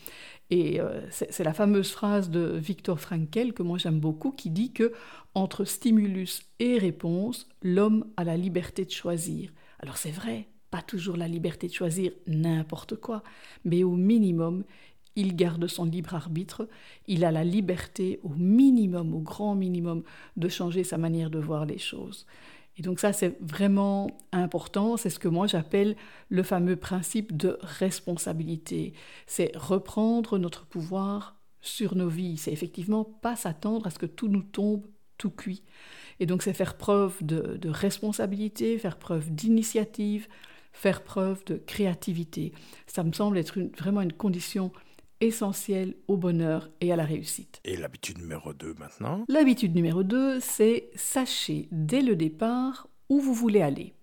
Et 0.50 0.80
euh, 0.80 1.00
c'est 1.10 1.44
la 1.44 1.54
fameuse 1.54 1.90
phrase 1.90 2.28
de 2.28 2.40
Viktor 2.40 3.00
Frankl 3.00 3.54
que 3.54 3.62
moi 3.62 3.78
j'aime 3.78 4.00
beaucoup 4.00 4.32
qui 4.32 4.50
dit 4.50 4.72
que 4.72 4.92
entre 5.34 5.64
stimulus 5.64 6.42
et 6.58 6.76
réponse, 6.76 7.48
l'homme 7.62 8.04
a 8.18 8.24
la 8.24 8.36
liberté 8.36 8.84
de 8.84 8.90
choisir. 8.90 9.50
Alors 9.78 9.96
c'est 9.96 10.10
vrai, 10.10 10.48
pas 10.72 10.82
toujours 10.82 11.16
la 11.16 11.28
liberté 11.28 11.68
de 11.68 11.72
choisir 11.72 12.10
n'importe 12.26 12.96
quoi, 12.96 13.22
mais 13.64 13.84
au 13.84 13.94
minimum, 13.94 14.64
il 15.14 15.36
garde 15.36 15.66
son 15.68 15.84
libre 15.84 16.14
arbitre, 16.14 16.68
il 17.06 17.24
a 17.24 17.30
la 17.30 17.44
liberté 17.44 18.18
au 18.24 18.30
minimum, 18.30 19.14
au 19.14 19.20
grand 19.20 19.54
minimum, 19.54 20.02
de 20.36 20.48
changer 20.48 20.82
sa 20.82 20.98
manière 20.98 21.30
de 21.30 21.38
voir 21.38 21.66
les 21.66 21.78
choses. 21.78 22.26
Et 22.78 22.82
donc 22.82 23.00
ça, 23.00 23.12
c'est 23.12 23.36
vraiment 23.40 24.10
important. 24.32 24.96
C'est 24.96 25.10
ce 25.10 25.18
que 25.18 25.28
moi 25.28 25.46
j'appelle 25.46 25.94
le 26.30 26.42
fameux 26.42 26.76
principe 26.76 27.36
de 27.36 27.58
responsabilité. 27.60 28.94
C'est 29.26 29.52
reprendre 29.54 30.38
notre 30.38 30.64
pouvoir 30.64 31.36
sur 31.60 31.94
nos 31.94 32.08
vies. 32.08 32.38
C'est 32.38 32.52
effectivement 32.52 33.04
pas 33.04 33.36
s'attendre 33.36 33.86
à 33.86 33.90
ce 33.90 33.98
que 33.98 34.06
tout 34.06 34.28
nous 34.28 34.42
tombe 34.42 34.86
tout 35.22 35.30
cuit. 35.30 35.62
Et 36.18 36.26
donc 36.26 36.42
c'est 36.42 36.52
faire 36.52 36.76
preuve 36.76 37.16
de, 37.22 37.68
responsabilité, 37.68 38.78
faire 38.78 38.98
preuve 38.98 39.30
d'initiative, 39.32 40.26
faire 40.72 41.02
preuve 41.02 41.44
de 41.44 41.56
créativité. 41.56 42.52
Ça 42.86 43.04
me 43.04 43.12
semble 43.12 43.38
être 43.38 43.58
vraiment 43.78 44.00
une 44.00 44.12
condition 44.12 44.72
essentiel 45.20 45.94
au 46.08 46.16
bonheur 46.16 46.68
et 46.80 46.92
à 46.92 46.96
la 46.96 47.04
réussite. 47.04 47.60
Et 47.64 47.76
l'habitude 47.76 48.18
numéro 48.18 48.52
2 48.52 48.74
maintenant? 48.78 49.24
L'habitude 49.28 49.74
numéro 49.74 50.02
2, 50.02 50.40
c'est 50.40 50.90
sachez 50.94 51.68
dès 51.70 52.02
le 52.02 52.16
départ 52.16 52.88
où 53.08 53.20
vous 53.20 53.34
voulez 53.34 53.62
aller. 53.62 53.94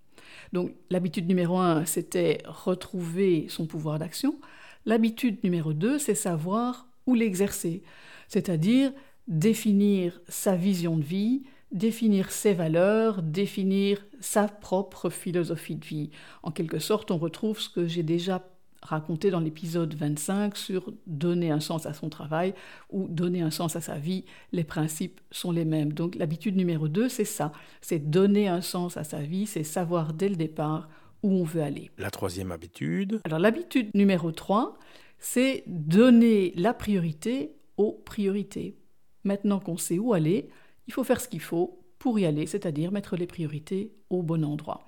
Donc 0.54 0.74
l'habitude 0.90 1.28
numéro 1.28 1.58
1, 1.60 1.86
c'était 1.86 2.42
retrouver 2.46 3.48
son 3.50 3.68
pouvoir 3.68 4.00
d'action. 4.00 4.40
L'habitude 4.86 5.44
numéro 5.44 5.74
2, 5.74 6.00
c'est 6.00 6.16
savoir 6.16 6.88
où 7.06 7.16
l'exercer, 7.16 7.84
c'est-à-dire 8.28 8.94
définir 9.28 10.22
sa 10.28 10.56
vision 10.56 10.98
de 10.98 11.04
vie, 11.04 11.44
définir 11.72 12.32
ses 12.32 12.54
valeurs, 12.54 13.22
définir 13.22 14.06
sa 14.20 14.48
propre 14.48 15.10
philosophie 15.10 15.76
de 15.76 15.86
vie. 15.86 16.10
En 16.44 16.52
quelque 16.52 16.80
sorte, 16.80 17.12
on 17.12 17.18
retrouve 17.18 17.60
ce 17.60 17.70
que 17.70 17.88
j'ai 17.88 18.04
déjà 18.04 18.44
raconté 18.82 19.30
dans 19.30 19.40
l'épisode 19.40 19.94
25 19.94 20.56
sur 20.56 20.92
donner 21.06 21.52
un 21.52 21.60
sens 21.60 21.86
à 21.86 21.94
son 21.94 22.10
travail 22.10 22.54
ou 22.90 23.08
donner 23.08 23.42
un 23.42 23.52
sens 23.52 23.76
à 23.76 23.82
sa 23.82 23.96
vie, 23.96 24.26
les 24.52 24.64
principes 24.64 25.20
sont 25.32 25.52
les 25.52 25.66
mêmes. 25.66 25.94
Donc 25.94 26.16
l'habitude 26.16 26.56
numéro 26.56 26.88
2, 26.88 27.10
c'est 27.10 27.26
ça, 27.26 27.52
c'est 27.82 28.10
donner 28.10 28.48
un 28.48 28.62
sens 28.62 28.98
à 28.98 29.04
sa 29.04 29.20
vie, 29.20 29.46
c'est 29.46 29.64
savoir 29.64 30.14
dès 30.14 30.30
le 30.30 30.36
départ 30.36 30.90
où 31.24 31.34
on 31.34 31.44
veut 31.44 31.62
aller. 31.62 31.92
La 31.98 32.12
troisième 32.12 32.52
habitude 32.52 33.20
Alors 33.26 33.40
l'habitude 33.40 33.94
numéro 33.94 34.32
3, 34.32 34.78
c'est 35.20 35.64
donner 35.68 36.54
la 36.56 36.74
priorité 36.74 37.52
aux 37.78 37.92
priorités. 37.92 38.78
Maintenant 39.26 39.60
qu'on 39.60 39.78
sait 39.78 40.00
où 40.00 40.14
aller, 40.14 40.50
il 40.90 40.92
faut 40.92 41.04
faire 41.04 41.22
ce 41.22 41.28
qu'il 41.28 41.40
faut 41.40 41.80
pour 42.00 42.18
y 42.18 42.26
aller, 42.26 42.48
c'est-à-dire 42.48 42.92
mettre 42.92 43.16
les 43.16 43.28
priorités 43.28 43.92
au 44.10 44.24
bon 44.24 44.44
endroit. 44.44 44.88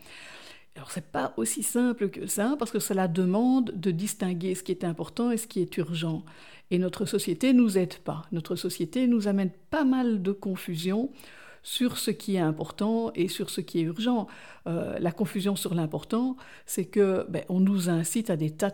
Alors 0.76 0.90
c'est 0.90 1.12
pas 1.12 1.36
aussi 1.38 1.62
simple 1.62 2.10
que 2.10 2.26
ça 2.26 2.56
parce 2.58 2.72
que 2.72 2.80
cela 2.80 3.08
demande 3.08 3.72
de 3.76 3.92
distinguer 3.92 4.56
ce 4.56 4.64
qui 4.64 4.72
est 4.72 4.84
important 4.84 5.30
et 5.30 5.38
ce 5.38 5.46
qui 5.46 5.60
est 5.62 5.78
urgent. 5.78 6.26
Et 6.72 6.80
notre 6.80 7.06
société 7.06 7.54
nous 7.54 7.78
aide 7.78 8.00
pas. 8.00 8.24
Notre 8.32 8.56
société 8.56 9.06
nous 9.06 9.28
amène 9.28 9.52
pas 9.70 9.84
mal 9.84 10.24
de 10.24 10.32
confusion 10.32 11.12
sur 11.62 12.00
ce 12.00 12.10
qui 12.10 12.38
est 12.38 12.40
important 12.40 13.12
et 13.14 13.28
sur 13.28 13.52
ce 13.52 13.62
qui 13.62 13.78
est 13.78 13.84
urgent. 13.84 14.26
Euh, 14.66 14.98
la 14.98 15.12
confusion 15.12 15.56
sur 15.56 15.76
l'important, 15.76 16.36
c'est 16.66 16.86
que 16.86 17.28
ben, 17.30 17.44
on 17.48 17.60
nous 17.60 17.90
incite 17.90 18.32
à 18.32 18.38
des 18.38 18.50
tas 18.50 18.74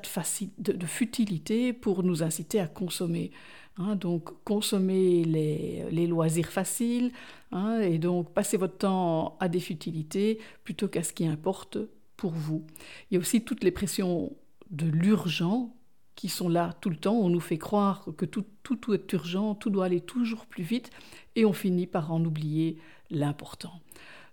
de, 0.59 0.71
de, 0.71 0.85
futilités 0.85 1.73
pour 1.73 2.03
nous 2.03 2.23
inciter 2.23 2.61
à 2.61 2.67
consommer. 2.67 3.31
Hein. 3.79 3.95
donc 3.95 4.43
consommer 4.43 5.23
les, 5.23 5.85
les 5.91 6.07
loisirs 6.07 6.49
faciles 6.49 7.11
hein, 7.51 7.79
et 7.81 7.97
donc 7.97 8.33
passer 8.33 8.57
votre 8.57 8.77
temps 8.77 9.37
à 9.39 9.47
des 9.47 9.59
futilités 9.59 10.39
plutôt 10.63 10.87
qu'à 10.87 11.03
ce 11.03 11.13
qui 11.13 11.25
importe 11.25 11.77
pour 12.15 12.31
vous. 12.31 12.65
Il 13.09 13.15
y 13.15 13.17
a 13.17 13.19
aussi 13.19 13.43
toutes 13.43 13.63
les 13.63 13.71
pressions 13.71 14.35
de 14.71 14.87
l'urgent 14.87 15.73
qui 16.15 16.27
sont 16.27 16.49
là 16.49 16.73
tout 16.81 16.89
le 16.89 16.97
temps. 16.97 17.15
On 17.15 17.29
nous 17.29 17.39
fait 17.39 17.59
croire 17.59 18.05
que 18.17 18.25
tout, 18.25 18.43
tout, 18.63 18.93
est 18.93 19.13
urgent, 19.13 19.55
tout 19.55 19.69
doit 19.69 19.85
aller 19.85 20.01
toujours 20.01 20.45
plus 20.47 20.63
vite, 20.63 20.89
et 21.35 21.45
on 21.45 21.53
finit 21.53 21.87
par 21.87 22.11
en 22.11 22.25
oublier 22.25 22.77
l'important. 23.09 23.79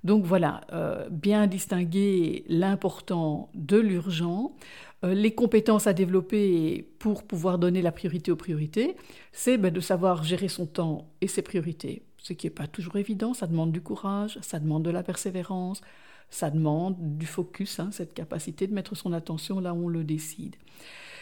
Donc 0.05 0.25
voilà, 0.25 0.61
euh, 0.73 1.09
bien 1.09 1.47
distinguer 1.47 2.45
l'important 2.47 3.51
de 3.55 3.79
l'urgent, 3.79 4.55
euh, 5.03 5.15
les 5.15 5.35
compétences 5.35 5.87
à 5.87 5.95
développer 5.95 6.87
pour 6.99 7.25
pouvoir 7.25 7.59
donner 7.59 7.81
la 7.81 7.91
priorité 7.91 8.31
aux 8.31 8.37
priorités, 8.37 8.97
c'est 9.33 9.57
ben, 9.57 9.73
de 9.73 9.81
savoir 9.81 10.23
gérer 10.23 10.49
son 10.49 10.67
temps 10.67 11.09
et 11.23 11.27
ses 11.27 11.41
priorités, 11.41 12.03
ce 12.19 12.35
qui 12.35 12.47
n'est 12.47 12.51
pas 12.51 12.67
toujours 12.67 12.97
évident, 12.97 13.33
ça 13.33 13.47
demande 13.47 13.73
du 13.73 13.81
courage, 13.81 14.39
ça 14.43 14.59
demande 14.59 14.83
de 14.83 14.91
la 14.91 15.03
persévérance, 15.03 15.81
ça 16.29 16.51
demande 16.51 16.97
du 16.99 17.27
focus, 17.27 17.81
hein, 17.81 17.89
cette 17.91 18.13
capacité 18.13 18.67
de 18.67 18.75
mettre 18.75 18.95
son 18.95 19.15
attention 19.15 19.59
là 19.59 19.73
où 19.73 19.87
on 19.87 19.89
le 19.89 20.05
décide. 20.05 20.57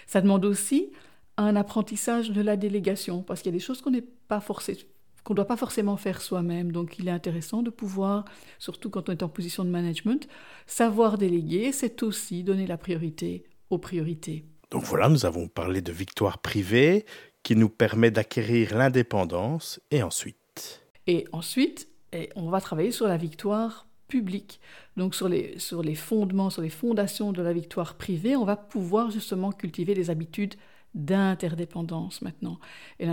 Ça 0.08 0.20
demande 0.20 0.44
aussi 0.44 0.90
un 1.36 1.54
apprentissage 1.54 2.30
de 2.30 2.42
la 2.42 2.56
délégation, 2.56 3.22
parce 3.22 3.42
qu'il 3.42 3.52
y 3.52 3.54
a 3.54 3.58
des 3.58 3.64
choses 3.64 3.80
qu'on 3.80 3.90
n'est 3.90 4.04
pas 4.28 4.40
forcé, 4.40 4.76
qu'on 5.24 5.34
ne 5.34 5.36
doit 5.36 5.46
pas 5.46 5.56
forcément 5.56 5.96
faire 5.96 6.20
soi-même. 6.20 6.72
Donc 6.72 6.98
il 6.98 7.08
est 7.08 7.12
intéressant 7.12 7.62
de 7.62 7.70
pouvoir, 7.70 8.24
surtout 8.58 8.90
quand 8.90 9.08
on 9.08 9.12
est 9.12 9.22
en 9.22 9.28
position 9.28 9.64
de 9.64 9.70
management, 9.70 10.28
savoir 10.66 11.18
déléguer, 11.18 11.72
c'est 11.72 12.02
aussi 12.02 12.42
donner 12.42 12.66
la 12.66 12.78
priorité 12.78 13.44
aux 13.70 13.78
priorités. 13.78 14.44
Donc 14.70 14.84
voilà, 14.84 15.08
nous 15.08 15.26
avons 15.26 15.48
parlé 15.48 15.82
de 15.82 15.92
victoire 15.92 16.38
privée 16.38 17.04
qui 17.42 17.56
nous 17.56 17.68
permet 17.68 18.10
d'acquérir 18.10 18.76
l'indépendance 18.76 19.80
et 19.90 20.02
ensuite. 20.02 20.82
Et 21.06 21.26
ensuite, 21.32 21.88
on 22.36 22.48
va 22.48 22.60
travailler 22.60 22.92
sur 22.92 23.06
la 23.06 23.16
victoire 23.16 23.86
publique. 24.08 24.60
Donc 24.96 25.14
sur 25.14 25.28
les, 25.28 25.58
sur 25.58 25.82
les 25.82 25.94
fondements, 25.94 26.50
sur 26.50 26.62
les 26.62 26.68
fondations 26.68 27.32
de 27.32 27.42
la 27.42 27.52
victoire 27.52 27.94
privée, 27.94 28.36
on 28.36 28.44
va 28.44 28.56
pouvoir 28.56 29.10
justement 29.10 29.52
cultiver 29.52 29.94
les 29.94 30.10
habitudes 30.10 30.54
d'interdépendance 30.94 32.22
maintenant. 32.22 32.58
Et 32.98 33.06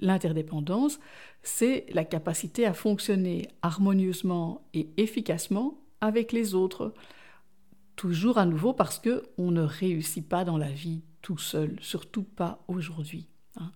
l'interdépendance, 0.00 1.00
c'est 1.42 1.86
la 1.92 2.04
capacité 2.04 2.66
à 2.66 2.72
fonctionner 2.72 3.48
harmonieusement 3.62 4.68
et 4.74 4.88
efficacement 4.96 5.80
avec 6.00 6.32
les 6.32 6.54
autres. 6.54 6.94
Toujours 7.96 8.38
à 8.38 8.46
nouveau 8.46 8.72
parce 8.72 8.98
que 8.98 9.24
on 9.38 9.50
ne 9.50 9.62
réussit 9.62 10.28
pas 10.28 10.44
dans 10.44 10.58
la 10.58 10.70
vie 10.70 11.02
tout 11.22 11.38
seul, 11.38 11.76
surtout 11.80 12.22
pas 12.22 12.62
aujourd'hui. 12.68 13.28
Hein. 13.56 13.72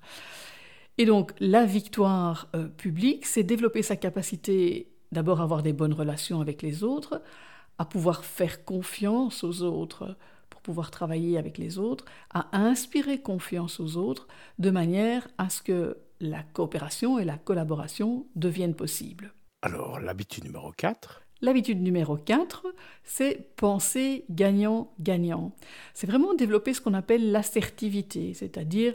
Et 0.98 1.06
donc 1.06 1.32
la 1.40 1.64
victoire 1.64 2.48
euh, 2.54 2.68
publique, 2.68 3.26
c'est 3.26 3.42
développer 3.42 3.82
sa 3.82 3.96
capacité 3.96 4.92
d'abord 5.12 5.40
avoir 5.40 5.62
des 5.62 5.72
bonnes 5.72 5.92
relations 5.92 6.40
avec 6.40 6.62
les 6.62 6.84
autres, 6.84 7.22
à 7.78 7.84
pouvoir 7.84 8.24
faire 8.24 8.64
confiance 8.64 9.42
aux 9.42 9.62
autres 9.62 10.16
pour 10.50 10.60
pouvoir 10.60 10.90
travailler 10.90 11.38
avec 11.38 11.56
les 11.56 11.78
autres, 11.78 12.04
à 12.30 12.56
inspirer 12.58 13.20
confiance 13.20 13.80
aux 13.80 13.96
autres 13.96 14.28
de 14.58 14.70
manière 14.70 15.28
à 15.38 15.48
ce 15.48 15.62
que 15.62 15.96
la 16.20 16.42
coopération 16.42 17.18
et 17.18 17.24
la 17.24 17.38
collaboration 17.38 18.26
deviennent 18.36 18.74
possibles. 18.74 19.32
Alors, 19.62 20.00
l'habitude 20.00 20.44
numéro 20.44 20.72
4 20.72 21.22
L'habitude 21.42 21.80
numéro 21.80 22.18
4, 22.18 22.66
c'est 23.02 23.54
penser 23.56 24.26
gagnant-gagnant. 24.28 25.56
C'est 25.94 26.06
vraiment 26.06 26.34
développer 26.34 26.74
ce 26.74 26.82
qu'on 26.82 26.92
appelle 26.92 27.32
l'assertivité, 27.32 28.34
c'est-à-dire 28.34 28.94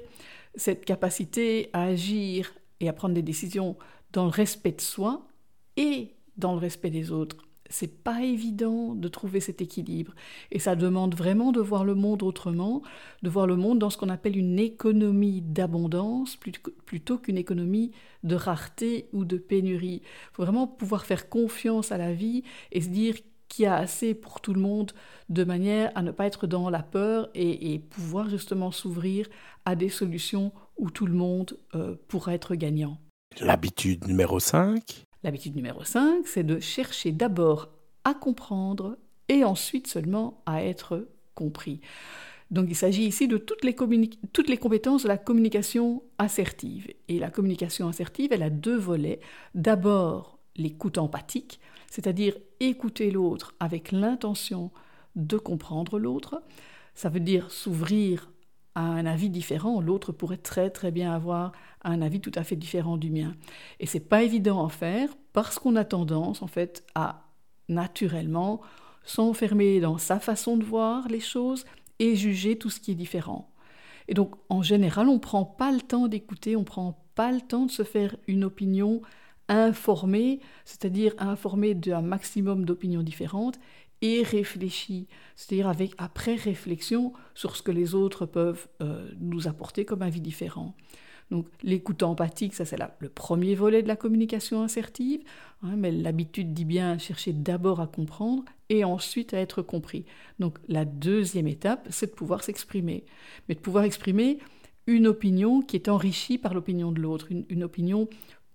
cette 0.53 0.85
capacité 0.85 1.71
à 1.73 1.83
agir 1.85 2.53
et 2.79 2.87
à 2.87 2.93
prendre 2.93 3.15
des 3.15 3.23
décisions 3.23 3.75
dans 4.13 4.25
le 4.25 4.29
respect 4.29 4.73
de 4.73 4.81
soi 4.81 5.27
et 5.75 6.11
dans 6.37 6.53
le 6.53 6.59
respect 6.59 6.91
des 6.91 7.11
autres. 7.11 7.37
C'est 7.69 8.03
pas 8.03 8.23
évident 8.23 8.93
de 8.93 9.07
trouver 9.07 9.39
cet 9.39 9.61
équilibre. 9.61 10.13
Et 10.51 10.59
ça 10.59 10.75
demande 10.75 11.15
vraiment 11.15 11.51
de 11.51 11.61
voir 11.61 11.83
le 11.83 11.95
monde 11.95 12.23
autrement, 12.23 12.81
de 13.23 13.29
voir 13.29 13.47
le 13.47 13.55
monde 13.55 13.79
dans 13.79 13.89
ce 13.89 13.97
qu'on 13.97 14.09
appelle 14.09 14.37
une 14.37 14.59
économie 14.59 15.41
d'abondance 15.41 16.37
plutôt 16.85 17.17
qu'une 17.17 17.37
économie 17.37 17.91
de 18.23 18.35
rareté 18.35 19.09
ou 19.13 19.25
de 19.25 19.37
pénurie. 19.37 20.01
Il 20.03 20.35
faut 20.35 20.43
vraiment 20.43 20.67
pouvoir 20.67 21.05
faire 21.05 21.29
confiance 21.29 21.91
à 21.91 21.97
la 21.97 22.13
vie 22.13 22.43
et 22.71 22.81
se 22.81 22.89
dire 22.89 23.15
qu'il 23.47 23.63
y 23.63 23.67
a 23.67 23.75
assez 23.75 24.13
pour 24.13 24.41
tout 24.41 24.53
le 24.53 24.61
monde 24.61 24.91
de 25.29 25.43
manière 25.43 25.91
à 25.95 26.01
ne 26.01 26.11
pas 26.11 26.25
être 26.25 26.47
dans 26.47 26.69
la 26.69 26.83
peur 26.83 27.29
et, 27.35 27.79
pouvoir 27.79 28.29
justement 28.29 28.71
s'ouvrir 28.71 29.27
à 29.65 29.75
des 29.75 29.89
solutions 29.89 30.51
où 30.77 30.89
tout 30.89 31.05
le 31.05 31.13
monde 31.13 31.57
euh, 31.73 31.95
pourra 32.07 32.33
être 32.33 32.55
gagnant. 32.55 32.97
L'habitude 33.39 34.07
numéro 34.07 34.39
5 34.39 35.04
L'habitude 35.25 35.55
numéro 35.55 35.83
5, 35.83 36.27
c'est 36.27 36.43
de 36.43 36.59
chercher 36.59 37.11
d'abord 37.11 37.69
à 38.03 38.13
comprendre 38.13 38.99
et 39.27 39.43
ensuite 39.43 39.87
seulement 39.87 40.43
à 40.45 40.63
être 40.63 41.07
compris. 41.33 41.81
Donc 42.51 42.67
il 42.69 42.75
s'agit 42.75 43.07
ici 43.07 43.27
de 43.27 43.37
toutes 43.37 43.63
les, 43.63 43.75
toutes 44.33 44.49
les, 44.49 44.57
compétences 44.57 45.01
de 45.01 45.07
la 45.07 45.17
communication 45.17 46.03
assertive. 46.19 46.93
Et 47.07 47.17
la 47.17 47.31
communication 47.31 47.87
assertive, 47.87 48.33
elle 48.33 48.43
a 48.43 48.51
deux 48.51 48.77
volets. 48.77 49.19
D'abord 49.55 50.37
l'écoute 50.57 50.99
empathique, 50.99 51.59
c'est-à-dire 51.89 52.37
écouter 52.59 53.09
l'autre 53.09 53.55
avec 53.59 53.91
l'intention 53.91 54.69
de 55.15 55.37
comprendre 55.37 55.97
l'autre. 55.97 56.43
Ça 56.93 57.09
veut 57.09 57.19
dire 57.19 57.49
s'ouvrir 57.49 58.29
à 58.75 58.81
un 58.81 59.05
avis 59.05 59.29
différent, 59.29 59.81
l'autre 59.81 60.11
pourrait 60.11 60.37
très 60.37 60.69
très 60.69 60.91
bien 60.91 61.13
avoir 61.13 61.53
un 61.83 62.01
avis 62.01 62.19
tout 62.19 62.31
à 62.35 62.43
fait 62.43 62.57
différent 62.57 62.97
du 62.97 63.09
mien. 63.09 63.35
Et 63.79 63.85
c'est 63.85 64.01
pas 64.01 64.23
évident 64.23 64.65
à 64.65 64.69
faire 64.69 65.09
parce 65.33 65.59
qu'on 65.59 65.75
a 65.77 65.85
tendance 65.85 66.41
en 66.41 66.47
fait 66.47 66.83
à 66.93 67.29
naturellement 67.69 68.61
s'enfermer 69.03 69.79
dans 69.79 69.97
sa 69.97 70.19
façon 70.19 70.57
de 70.57 70.63
voir 70.63 71.07
les 71.07 71.19
choses 71.19 71.65
et 71.99 72.15
juger 72.15 72.57
tout 72.57 72.69
ce 72.69 72.79
qui 72.79 72.91
est 72.91 72.95
différent. 72.95 73.49
Et 74.07 74.13
donc 74.13 74.35
en 74.49 74.61
général, 74.61 75.07
on 75.07 75.19
prend 75.19 75.45
pas 75.45 75.71
le 75.71 75.81
temps 75.81 76.07
d'écouter, 76.07 76.55
on 76.55 76.63
prend 76.63 77.05
pas 77.15 77.31
le 77.31 77.41
temps 77.41 77.65
de 77.65 77.71
se 77.71 77.83
faire 77.83 78.15
une 78.27 78.43
opinion 78.43 79.01
informée, 79.47 80.39
c'est-à-dire 80.65 81.13
informée 81.17 81.75
d'un 81.75 82.01
maximum 82.01 82.65
d'opinions 82.65 83.03
différentes 83.03 83.59
et 84.01 84.23
réfléchi, 84.23 85.07
c'est-à-dire 85.35 85.67
avec 85.67 85.93
après 85.97 86.35
réflexion 86.35 87.13
sur 87.33 87.55
ce 87.55 87.61
que 87.61 87.71
les 87.71 87.95
autres 87.95 88.25
peuvent 88.25 88.67
euh, 88.81 89.09
nous 89.19 89.47
apporter 89.47 89.85
comme 89.85 90.01
avis 90.01 90.21
différent. 90.21 90.75
Donc 91.31 91.47
l'écoute 91.63 92.03
empathique, 92.03 92.53
ça 92.53 92.65
c'est 92.65 92.77
le 92.99 93.09
premier 93.09 93.55
volet 93.55 93.81
de 93.81 93.87
la 93.87 93.95
communication 93.95 94.61
assertive, 94.61 95.21
hein, 95.63 95.75
mais 95.75 95.91
l'habitude 95.91 96.53
dit 96.53 96.65
bien 96.65 96.99
chercher 96.99 97.33
d'abord 97.33 97.79
à 97.81 97.87
comprendre 97.87 98.43
et 98.69 98.83
ensuite 98.83 99.33
à 99.33 99.39
être 99.39 99.63
compris. 99.63 100.05
Donc 100.39 100.59
la 100.67 100.85
deuxième 100.85 101.47
étape, 101.47 101.87
c'est 101.89 102.11
de 102.11 102.15
pouvoir 102.15 102.43
s'exprimer, 102.43 103.05
mais 103.49 103.55
de 103.55 103.59
pouvoir 103.59 103.85
exprimer 103.85 104.37
une 104.85 105.07
opinion 105.07 105.61
qui 105.61 105.77
est 105.77 105.89
enrichie 105.89 106.37
par 106.37 106.53
l'opinion 106.53 106.91
de 106.91 107.01
l'autre, 107.01 107.29
une 107.31 107.63
opinion 107.63 108.07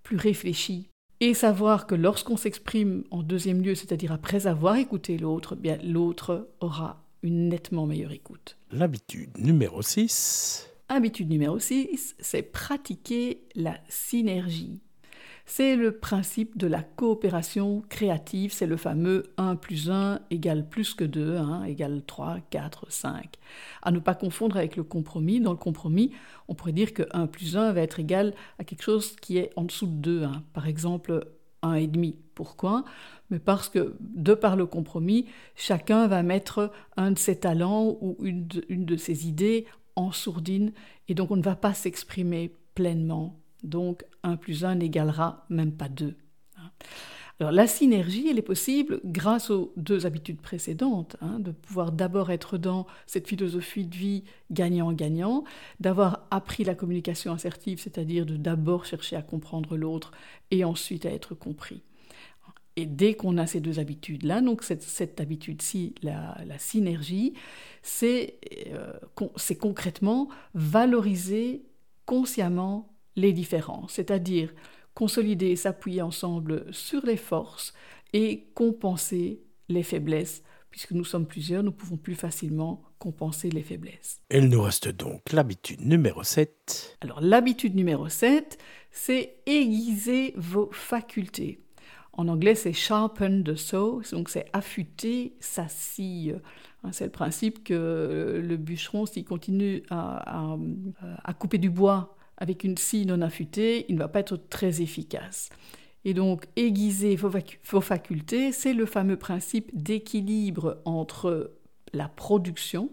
plus 0.04 0.16
réfléchie, 0.16 0.89
et 1.20 1.34
savoir 1.34 1.86
que 1.86 1.94
lorsqu'on 1.94 2.36
s'exprime 2.36 3.04
en 3.10 3.22
deuxième 3.22 3.62
lieu, 3.62 3.74
c'est-à-dire 3.74 4.12
après 4.12 4.46
avoir 4.46 4.76
écouté 4.76 5.18
l'autre, 5.18 5.54
bien 5.54 5.78
l'autre 5.84 6.48
aura 6.60 7.04
une 7.22 7.48
nettement 7.48 7.86
meilleure 7.86 8.12
écoute. 8.12 8.56
L'habitude 8.72 9.36
numéro 9.38 9.82
6. 9.82 10.66
Habitude 10.88 11.28
numéro 11.28 11.58
6, 11.58 12.16
c'est 12.18 12.42
pratiquer 12.42 13.42
la 13.54 13.78
synergie. 13.88 14.80
C'est 15.52 15.74
le 15.74 15.90
principe 15.90 16.56
de 16.56 16.68
la 16.68 16.80
coopération 16.80 17.82
créative, 17.88 18.52
c'est 18.52 18.68
le 18.68 18.76
fameux 18.76 19.24
1 19.36 19.56
plus 19.56 19.90
1 19.90 20.20
égale 20.30 20.68
plus 20.68 20.94
que 20.94 21.02
2, 21.02 21.38
1 21.38 21.64
égale 21.64 22.04
3, 22.06 22.38
4, 22.50 22.86
5. 22.88 23.34
À 23.82 23.90
ne 23.90 23.98
pas 23.98 24.14
confondre 24.14 24.56
avec 24.56 24.76
le 24.76 24.84
compromis. 24.84 25.40
Dans 25.40 25.50
le 25.50 25.58
compromis, 25.58 26.12
on 26.46 26.54
pourrait 26.54 26.70
dire 26.70 26.94
que 26.94 27.02
1 27.10 27.26
plus 27.26 27.56
1 27.56 27.72
va 27.72 27.80
être 27.80 27.98
égal 27.98 28.32
à 28.60 28.64
quelque 28.64 28.84
chose 28.84 29.16
qui 29.16 29.38
est 29.38 29.50
en 29.56 29.64
dessous 29.64 29.88
de 29.88 29.94
2. 29.94 30.22
Hein. 30.22 30.44
Par 30.52 30.68
exemple, 30.68 31.26
1,5. 31.64 32.14
Pourquoi? 32.36 32.84
Mais 33.30 33.40
parce 33.40 33.68
que, 33.68 33.96
de 33.98 34.34
par 34.34 34.54
le 34.54 34.66
compromis, 34.66 35.26
chacun 35.56 36.06
va 36.06 36.22
mettre 36.22 36.70
un 36.96 37.10
de 37.10 37.18
ses 37.18 37.40
talents 37.40 37.98
ou 38.00 38.16
une 38.22 38.46
une 38.68 38.84
de 38.84 38.96
ses 38.96 39.26
idées 39.26 39.66
en 39.96 40.12
sourdine, 40.12 40.70
et 41.08 41.16
donc 41.16 41.32
on 41.32 41.36
ne 41.36 41.42
va 41.42 41.56
pas 41.56 41.74
s'exprimer 41.74 42.54
pleinement 42.76 43.40
donc 43.62 44.04
1 44.22 44.36
plus 44.36 44.64
1 44.64 44.76
n'égalera 44.76 45.46
même 45.48 45.72
pas 45.72 45.88
2. 45.88 46.16
Hein. 46.56 46.70
Alors 47.40 47.52
la 47.52 47.66
synergie, 47.66 48.28
elle 48.28 48.38
est 48.38 48.42
possible 48.42 49.00
grâce 49.02 49.48
aux 49.48 49.72
deux 49.78 50.04
habitudes 50.04 50.42
précédentes, 50.42 51.16
hein, 51.22 51.38
de 51.38 51.52
pouvoir 51.52 51.90
d'abord 51.90 52.30
être 52.30 52.58
dans 52.58 52.86
cette 53.06 53.26
philosophie 53.26 53.86
de 53.86 53.96
vie 53.96 54.24
gagnant-gagnant, 54.50 55.44
d'avoir 55.80 56.26
appris 56.30 56.64
la 56.64 56.74
communication 56.74 57.32
assertive, 57.32 57.80
c'est-à-dire 57.80 58.26
de 58.26 58.36
d'abord 58.36 58.84
chercher 58.84 59.16
à 59.16 59.22
comprendre 59.22 59.78
l'autre 59.78 60.12
et 60.50 60.64
ensuite 60.64 61.06
à 61.06 61.10
être 61.10 61.34
compris. 61.34 61.82
Et 62.76 62.84
dès 62.84 63.14
qu'on 63.14 63.38
a 63.38 63.46
ces 63.46 63.60
deux 63.60 63.78
habitudes-là, 63.78 64.42
donc 64.42 64.62
cette, 64.62 65.18
habitude-ci, 65.20 65.94
la, 66.02 66.36
synergie, 66.58 67.32
c'est 67.82 68.38
euh, 68.68 68.92
concrètement 69.58 70.28
valoriser 70.54 71.62
consciemment 72.04 72.89
les 73.16 73.32
différences, 73.32 73.92
c'est-à-dire 73.92 74.52
consolider 74.94 75.48
et 75.48 75.56
s'appuyer 75.56 76.02
ensemble 76.02 76.66
sur 76.72 77.04
les 77.04 77.16
forces 77.16 77.72
et 78.12 78.50
compenser 78.54 79.42
les 79.68 79.82
faiblesses. 79.82 80.42
Puisque 80.70 80.92
nous 80.92 81.04
sommes 81.04 81.26
plusieurs, 81.26 81.62
nous 81.62 81.72
pouvons 81.72 81.96
plus 81.96 82.14
facilement 82.14 82.82
compenser 82.98 83.50
les 83.50 83.62
faiblesses. 83.62 84.20
Il 84.30 84.48
nous 84.48 84.62
reste 84.62 84.88
donc 84.88 85.32
l'habitude 85.32 85.80
numéro 85.84 86.22
7. 86.22 86.98
Alors 87.00 87.20
l'habitude 87.20 87.74
numéro 87.74 88.08
7, 88.08 88.56
c'est 88.92 89.36
aiguiser 89.46 90.32
vos 90.36 90.70
facultés. 90.70 91.64
En 92.12 92.28
anglais, 92.28 92.54
c'est 92.54 92.72
sharpen 92.72 93.42
the 93.42 93.54
saw, 93.54 94.02
donc 94.12 94.28
c'est 94.28 94.46
affûter 94.52 95.34
sa 95.40 95.66
scie. 95.68 96.32
Hein, 96.84 96.92
c'est 96.92 97.04
le 97.04 97.10
principe 97.10 97.64
que 97.64 98.40
le 98.44 98.56
bûcheron, 98.56 99.06
s'il 99.06 99.24
continue 99.24 99.82
à, 99.90 100.56
à 101.24 101.34
couper 101.34 101.58
du 101.58 101.70
bois 101.70 102.16
avec 102.40 102.64
une 102.64 102.78
scie 102.78 103.06
non 103.06 103.20
affûtée, 103.20 103.84
il 103.88 103.94
ne 103.94 104.00
va 104.00 104.08
pas 104.08 104.20
être 104.20 104.36
très 104.36 104.80
efficace. 104.80 105.50
Et 106.04 106.14
donc, 106.14 106.46
aiguiser 106.56 107.14
vos, 107.14 107.80
facultés, 107.80 108.52
c'est 108.52 108.72
le 108.72 108.86
fameux 108.86 109.18
principe 109.18 109.70
d'équilibre 109.74 110.80
entre 110.86 111.52
la 111.92 112.08
production 112.08 112.90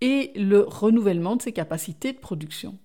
et 0.00 0.32
le 0.34 0.60
renouvellement 0.60 1.36
de 1.36 1.42
ses 1.42 1.52
capacités 1.52 2.12
de 2.12 2.18
production. 2.18 2.78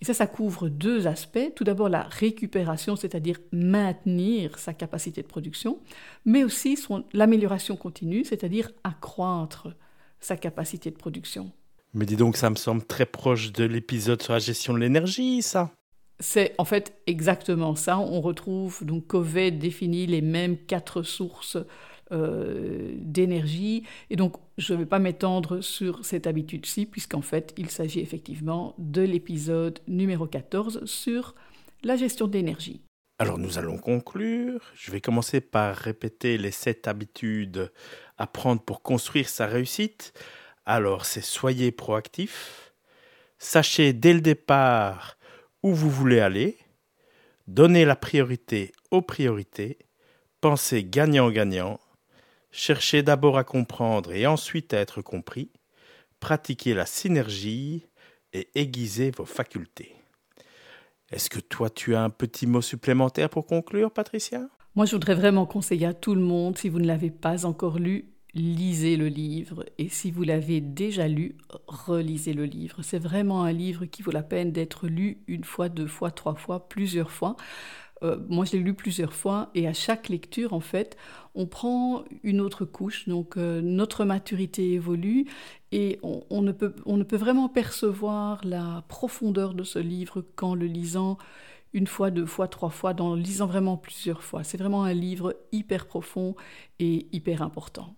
Et 0.00 0.04
ça, 0.04 0.14
ça 0.14 0.26
couvre 0.26 0.68
deux 0.68 1.06
aspects. 1.06 1.52
Tout 1.56 1.64
d'abord, 1.64 1.88
la 1.88 2.02
récupération, 2.02 2.96
c'est-à-dire 2.96 3.40
maintenir 3.50 4.58
sa 4.58 4.74
capacité 4.74 5.22
de 5.22 5.26
production, 5.26 5.80
mais 6.24 6.44
aussi 6.44 6.78
l'amélioration 7.12 7.76
continue, 7.76 8.24
c'est-à-dire 8.24 8.70
accroître 8.84 9.68
sa 10.20 10.36
capacité 10.36 10.90
de 10.90 10.96
production. 10.96 11.50
Mais 11.96 12.04
dis 12.04 12.16
donc, 12.16 12.36
ça 12.36 12.50
me 12.50 12.56
semble 12.56 12.84
très 12.84 13.06
proche 13.06 13.52
de 13.52 13.64
l'épisode 13.64 14.20
sur 14.20 14.34
la 14.34 14.38
gestion 14.38 14.74
de 14.74 14.78
l'énergie, 14.78 15.40
ça. 15.40 15.72
C'est 16.20 16.54
en 16.58 16.66
fait 16.66 17.00
exactement 17.06 17.74
ça. 17.74 17.98
On 17.98 18.20
retrouve, 18.20 18.84
donc 18.84 19.06
Covey 19.06 19.50
définit 19.50 20.06
les 20.06 20.20
mêmes 20.20 20.58
quatre 20.58 21.02
sources 21.02 21.56
euh, 22.12 22.92
d'énergie. 22.98 23.84
Et 24.10 24.16
donc, 24.16 24.36
je 24.58 24.74
ne 24.74 24.80
vais 24.80 24.86
pas 24.86 24.98
m'étendre 24.98 25.62
sur 25.62 26.04
cette 26.04 26.26
habitude-ci, 26.26 26.84
puisqu'en 26.84 27.22
fait, 27.22 27.54
il 27.56 27.70
s'agit 27.70 28.00
effectivement 28.00 28.74
de 28.76 29.00
l'épisode 29.00 29.78
numéro 29.88 30.26
14 30.26 30.84
sur 30.84 31.34
la 31.82 31.96
gestion 31.96 32.26
de 32.26 32.34
l'énergie. 32.34 32.82
Alors, 33.18 33.38
nous 33.38 33.56
allons 33.56 33.78
conclure. 33.78 34.60
Je 34.74 34.90
vais 34.90 35.00
commencer 35.00 35.40
par 35.40 35.74
répéter 35.74 36.36
les 36.36 36.50
sept 36.50 36.88
habitudes 36.88 37.72
à 38.18 38.26
prendre 38.26 38.60
pour 38.60 38.82
construire 38.82 39.30
sa 39.30 39.46
réussite. 39.46 40.12
Alors, 40.68 41.04
c'est 41.04 41.22
soyez 41.22 41.70
proactif, 41.70 42.72
sachez 43.38 43.92
dès 43.92 44.12
le 44.12 44.20
départ 44.20 45.16
où 45.62 45.72
vous 45.72 45.90
voulez 45.90 46.18
aller, 46.18 46.58
donnez 47.46 47.84
la 47.84 47.94
priorité 47.94 48.72
aux 48.90 49.00
priorités, 49.00 49.78
pensez 50.40 50.82
gagnant-gagnant, 50.82 51.78
cherchez 52.50 53.04
d'abord 53.04 53.38
à 53.38 53.44
comprendre 53.44 54.12
et 54.12 54.26
ensuite 54.26 54.74
à 54.74 54.78
être 54.78 55.02
compris, 55.02 55.52
pratiquez 56.18 56.74
la 56.74 56.84
synergie 56.84 57.86
et 58.32 58.48
aiguisez 58.56 59.12
vos 59.12 59.24
facultés. 59.24 59.94
Est-ce 61.12 61.30
que 61.30 61.38
toi, 61.38 61.70
tu 61.70 61.94
as 61.94 62.02
un 62.02 62.10
petit 62.10 62.48
mot 62.48 62.60
supplémentaire 62.60 63.30
pour 63.30 63.46
conclure, 63.46 63.92
Patricia? 63.92 64.48
Moi, 64.74 64.84
je 64.84 64.96
voudrais 64.96 65.14
vraiment 65.14 65.46
conseiller 65.46 65.86
à 65.86 65.94
tout 65.94 66.16
le 66.16 66.20
monde, 66.20 66.58
si 66.58 66.68
vous 66.68 66.80
ne 66.80 66.86
l'avez 66.88 67.12
pas 67.12 67.46
encore 67.46 67.78
lu, 67.78 68.15
lisez 68.36 68.96
le 68.96 69.08
livre 69.08 69.64
et 69.78 69.88
si 69.88 70.10
vous 70.10 70.22
l'avez 70.22 70.60
déjà 70.60 71.08
lu, 71.08 71.36
relisez 71.66 72.32
le 72.34 72.44
livre. 72.44 72.82
C'est 72.82 72.98
vraiment 72.98 73.42
un 73.44 73.52
livre 73.52 73.86
qui 73.86 74.02
vaut 74.02 74.10
la 74.12 74.22
peine 74.22 74.52
d'être 74.52 74.86
lu 74.88 75.22
une 75.26 75.44
fois, 75.44 75.68
deux 75.68 75.86
fois, 75.86 76.10
trois 76.10 76.34
fois, 76.34 76.68
plusieurs 76.68 77.10
fois 77.10 77.36
Euh, 78.02 78.18
moi, 78.28 78.44
je 78.44 78.52
l'ai 78.52 78.58
lu 78.60 78.74
plusieurs 78.74 79.12
fois 79.14 79.50
et 79.54 79.66
à 79.66 79.72
chaque 79.72 80.08
lecture, 80.10 80.52
en 80.52 80.60
fait, 80.60 80.96
on 81.34 81.46
prend 81.46 82.04
une 82.22 82.40
autre 82.42 82.64
couche. 82.66 83.08
Donc, 83.08 83.36
euh, 83.36 83.60
notre 83.62 84.04
maturité 84.04 84.72
évolue 84.74 85.26
et 85.72 85.98
on, 86.02 86.42
ne 86.42 86.52
peut, 86.52 86.74
on 86.86 86.96
ne 86.98 87.04
peut 87.04 87.16
vraiment 87.16 87.48
percevoir 87.48 88.40
la 88.44 88.84
profondeur 88.88 89.54
de 89.54 89.64
ce 89.64 89.78
livre 89.78 90.22
qu'en 90.36 90.54
le 90.54 90.66
lisant 90.66 91.18
une 91.72 91.86
fois, 91.86 92.10
deux 92.10 92.26
fois, 92.26 92.48
trois 92.48 92.70
fois, 92.70 92.94
dans 92.94 93.14
le 93.14 93.20
lisant 93.20 93.46
vraiment 93.46 93.76
plusieurs 93.76 94.22
fois. 94.22 94.44
C'est 94.44 94.58
vraiment 94.58 94.84
un 94.84 94.94
livre 94.94 95.36
hyper 95.52 95.86
profond 95.86 96.34
et 96.78 97.06
hyper 97.12 97.42
important. 97.42 97.94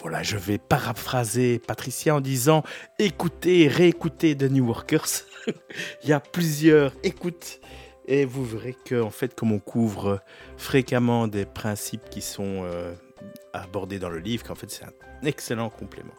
Voilà, 0.00 0.22
je 0.22 0.36
vais 0.36 0.58
paraphraser 0.58 1.58
Patricia 1.58 2.14
en 2.14 2.20
disant 2.20 2.62
écoutez, 2.98 3.68
réécoutez 3.68 4.36
The 4.36 4.44
New 4.44 4.66
Workers. 4.66 5.24
Il 6.02 6.10
y 6.10 6.12
a 6.12 6.20
plusieurs 6.20 6.92
écoutes 7.02 7.60
et 8.06 8.24
vous 8.24 8.44
verrez 8.44 8.76
que, 8.84 9.00
en 9.00 9.10
fait, 9.10 9.34
comme 9.34 9.52
on 9.52 9.58
couvre 9.58 10.20
fréquemment 10.56 11.26
des 11.28 11.44
principes 11.44 12.08
qui 12.10 12.20
sont 12.20 12.62
euh, 12.64 12.94
abordés 13.52 13.98
dans 13.98 14.10
le 14.10 14.18
livre, 14.18 14.44
qu'en 14.44 14.54
fait, 14.54 14.70
c'est 14.70 14.84
un 14.84 15.26
excellent 15.26 15.70
complément. 15.70 16.14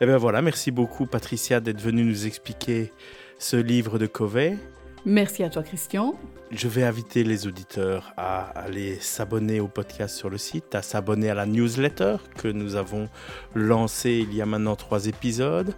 Et 0.00 0.04
eh 0.04 0.06
bien 0.06 0.16
voilà, 0.16 0.40
merci 0.40 0.70
beaucoup 0.70 1.04
Patricia 1.04 1.60
d'être 1.60 1.80
venue 1.80 2.04
nous 2.04 2.26
expliquer 2.26 2.90
ce 3.38 3.56
livre 3.56 3.98
de 3.98 4.06
Covey. 4.06 4.56
Merci 5.04 5.42
à 5.42 5.50
toi 5.50 5.62
Christian. 5.62 6.14
Je 6.50 6.68
vais 6.68 6.82
inviter 6.82 7.24
les 7.24 7.46
auditeurs 7.46 8.12
à 8.16 8.42
aller 8.58 8.96
s'abonner 9.00 9.60
au 9.60 9.68
podcast 9.68 10.16
sur 10.16 10.28
le 10.28 10.38
site, 10.38 10.74
à 10.74 10.82
s'abonner 10.82 11.30
à 11.30 11.34
la 11.34 11.46
newsletter 11.46 12.16
que 12.36 12.48
nous 12.48 12.74
avons 12.74 13.08
lancée 13.54 14.26
il 14.28 14.34
y 14.34 14.42
a 14.42 14.46
maintenant 14.46 14.76
trois 14.76 15.06
épisodes. 15.06 15.74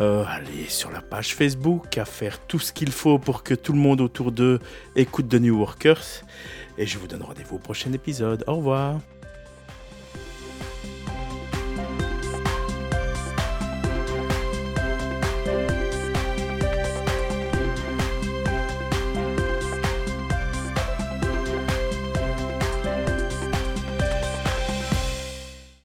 Euh, 0.00 0.24
aller 0.28 0.68
sur 0.68 0.92
la 0.92 1.00
page 1.00 1.34
Facebook, 1.34 1.98
à 1.98 2.04
faire 2.04 2.38
tout 2.46 2.60
ce 2.60 2.72
qu'il 2.72 2.92
faut 2.92 3.18
pour 3.18 3.42
que 3.42 3.54
tout 3.54 3.72
le 3.72 3.80
monde 3.80 4.00
autour 4.00 4.30
d'eux 4.30 4.60
écoute 4.94 5.28
The 5.28 5.34
New 5.34 5.58
Workers. 5.58 6.22
Et 6.78 6.86
je 6.86 6.98
vous 6.98 7.08
donne 7.08 7.22
rendez-vous 7.22 7.56
au 7.56 7.58
prochain 7.58 7.92
épisode. 7.92 8.44
Au 8.46 8.56
revoir. 8.56 9.00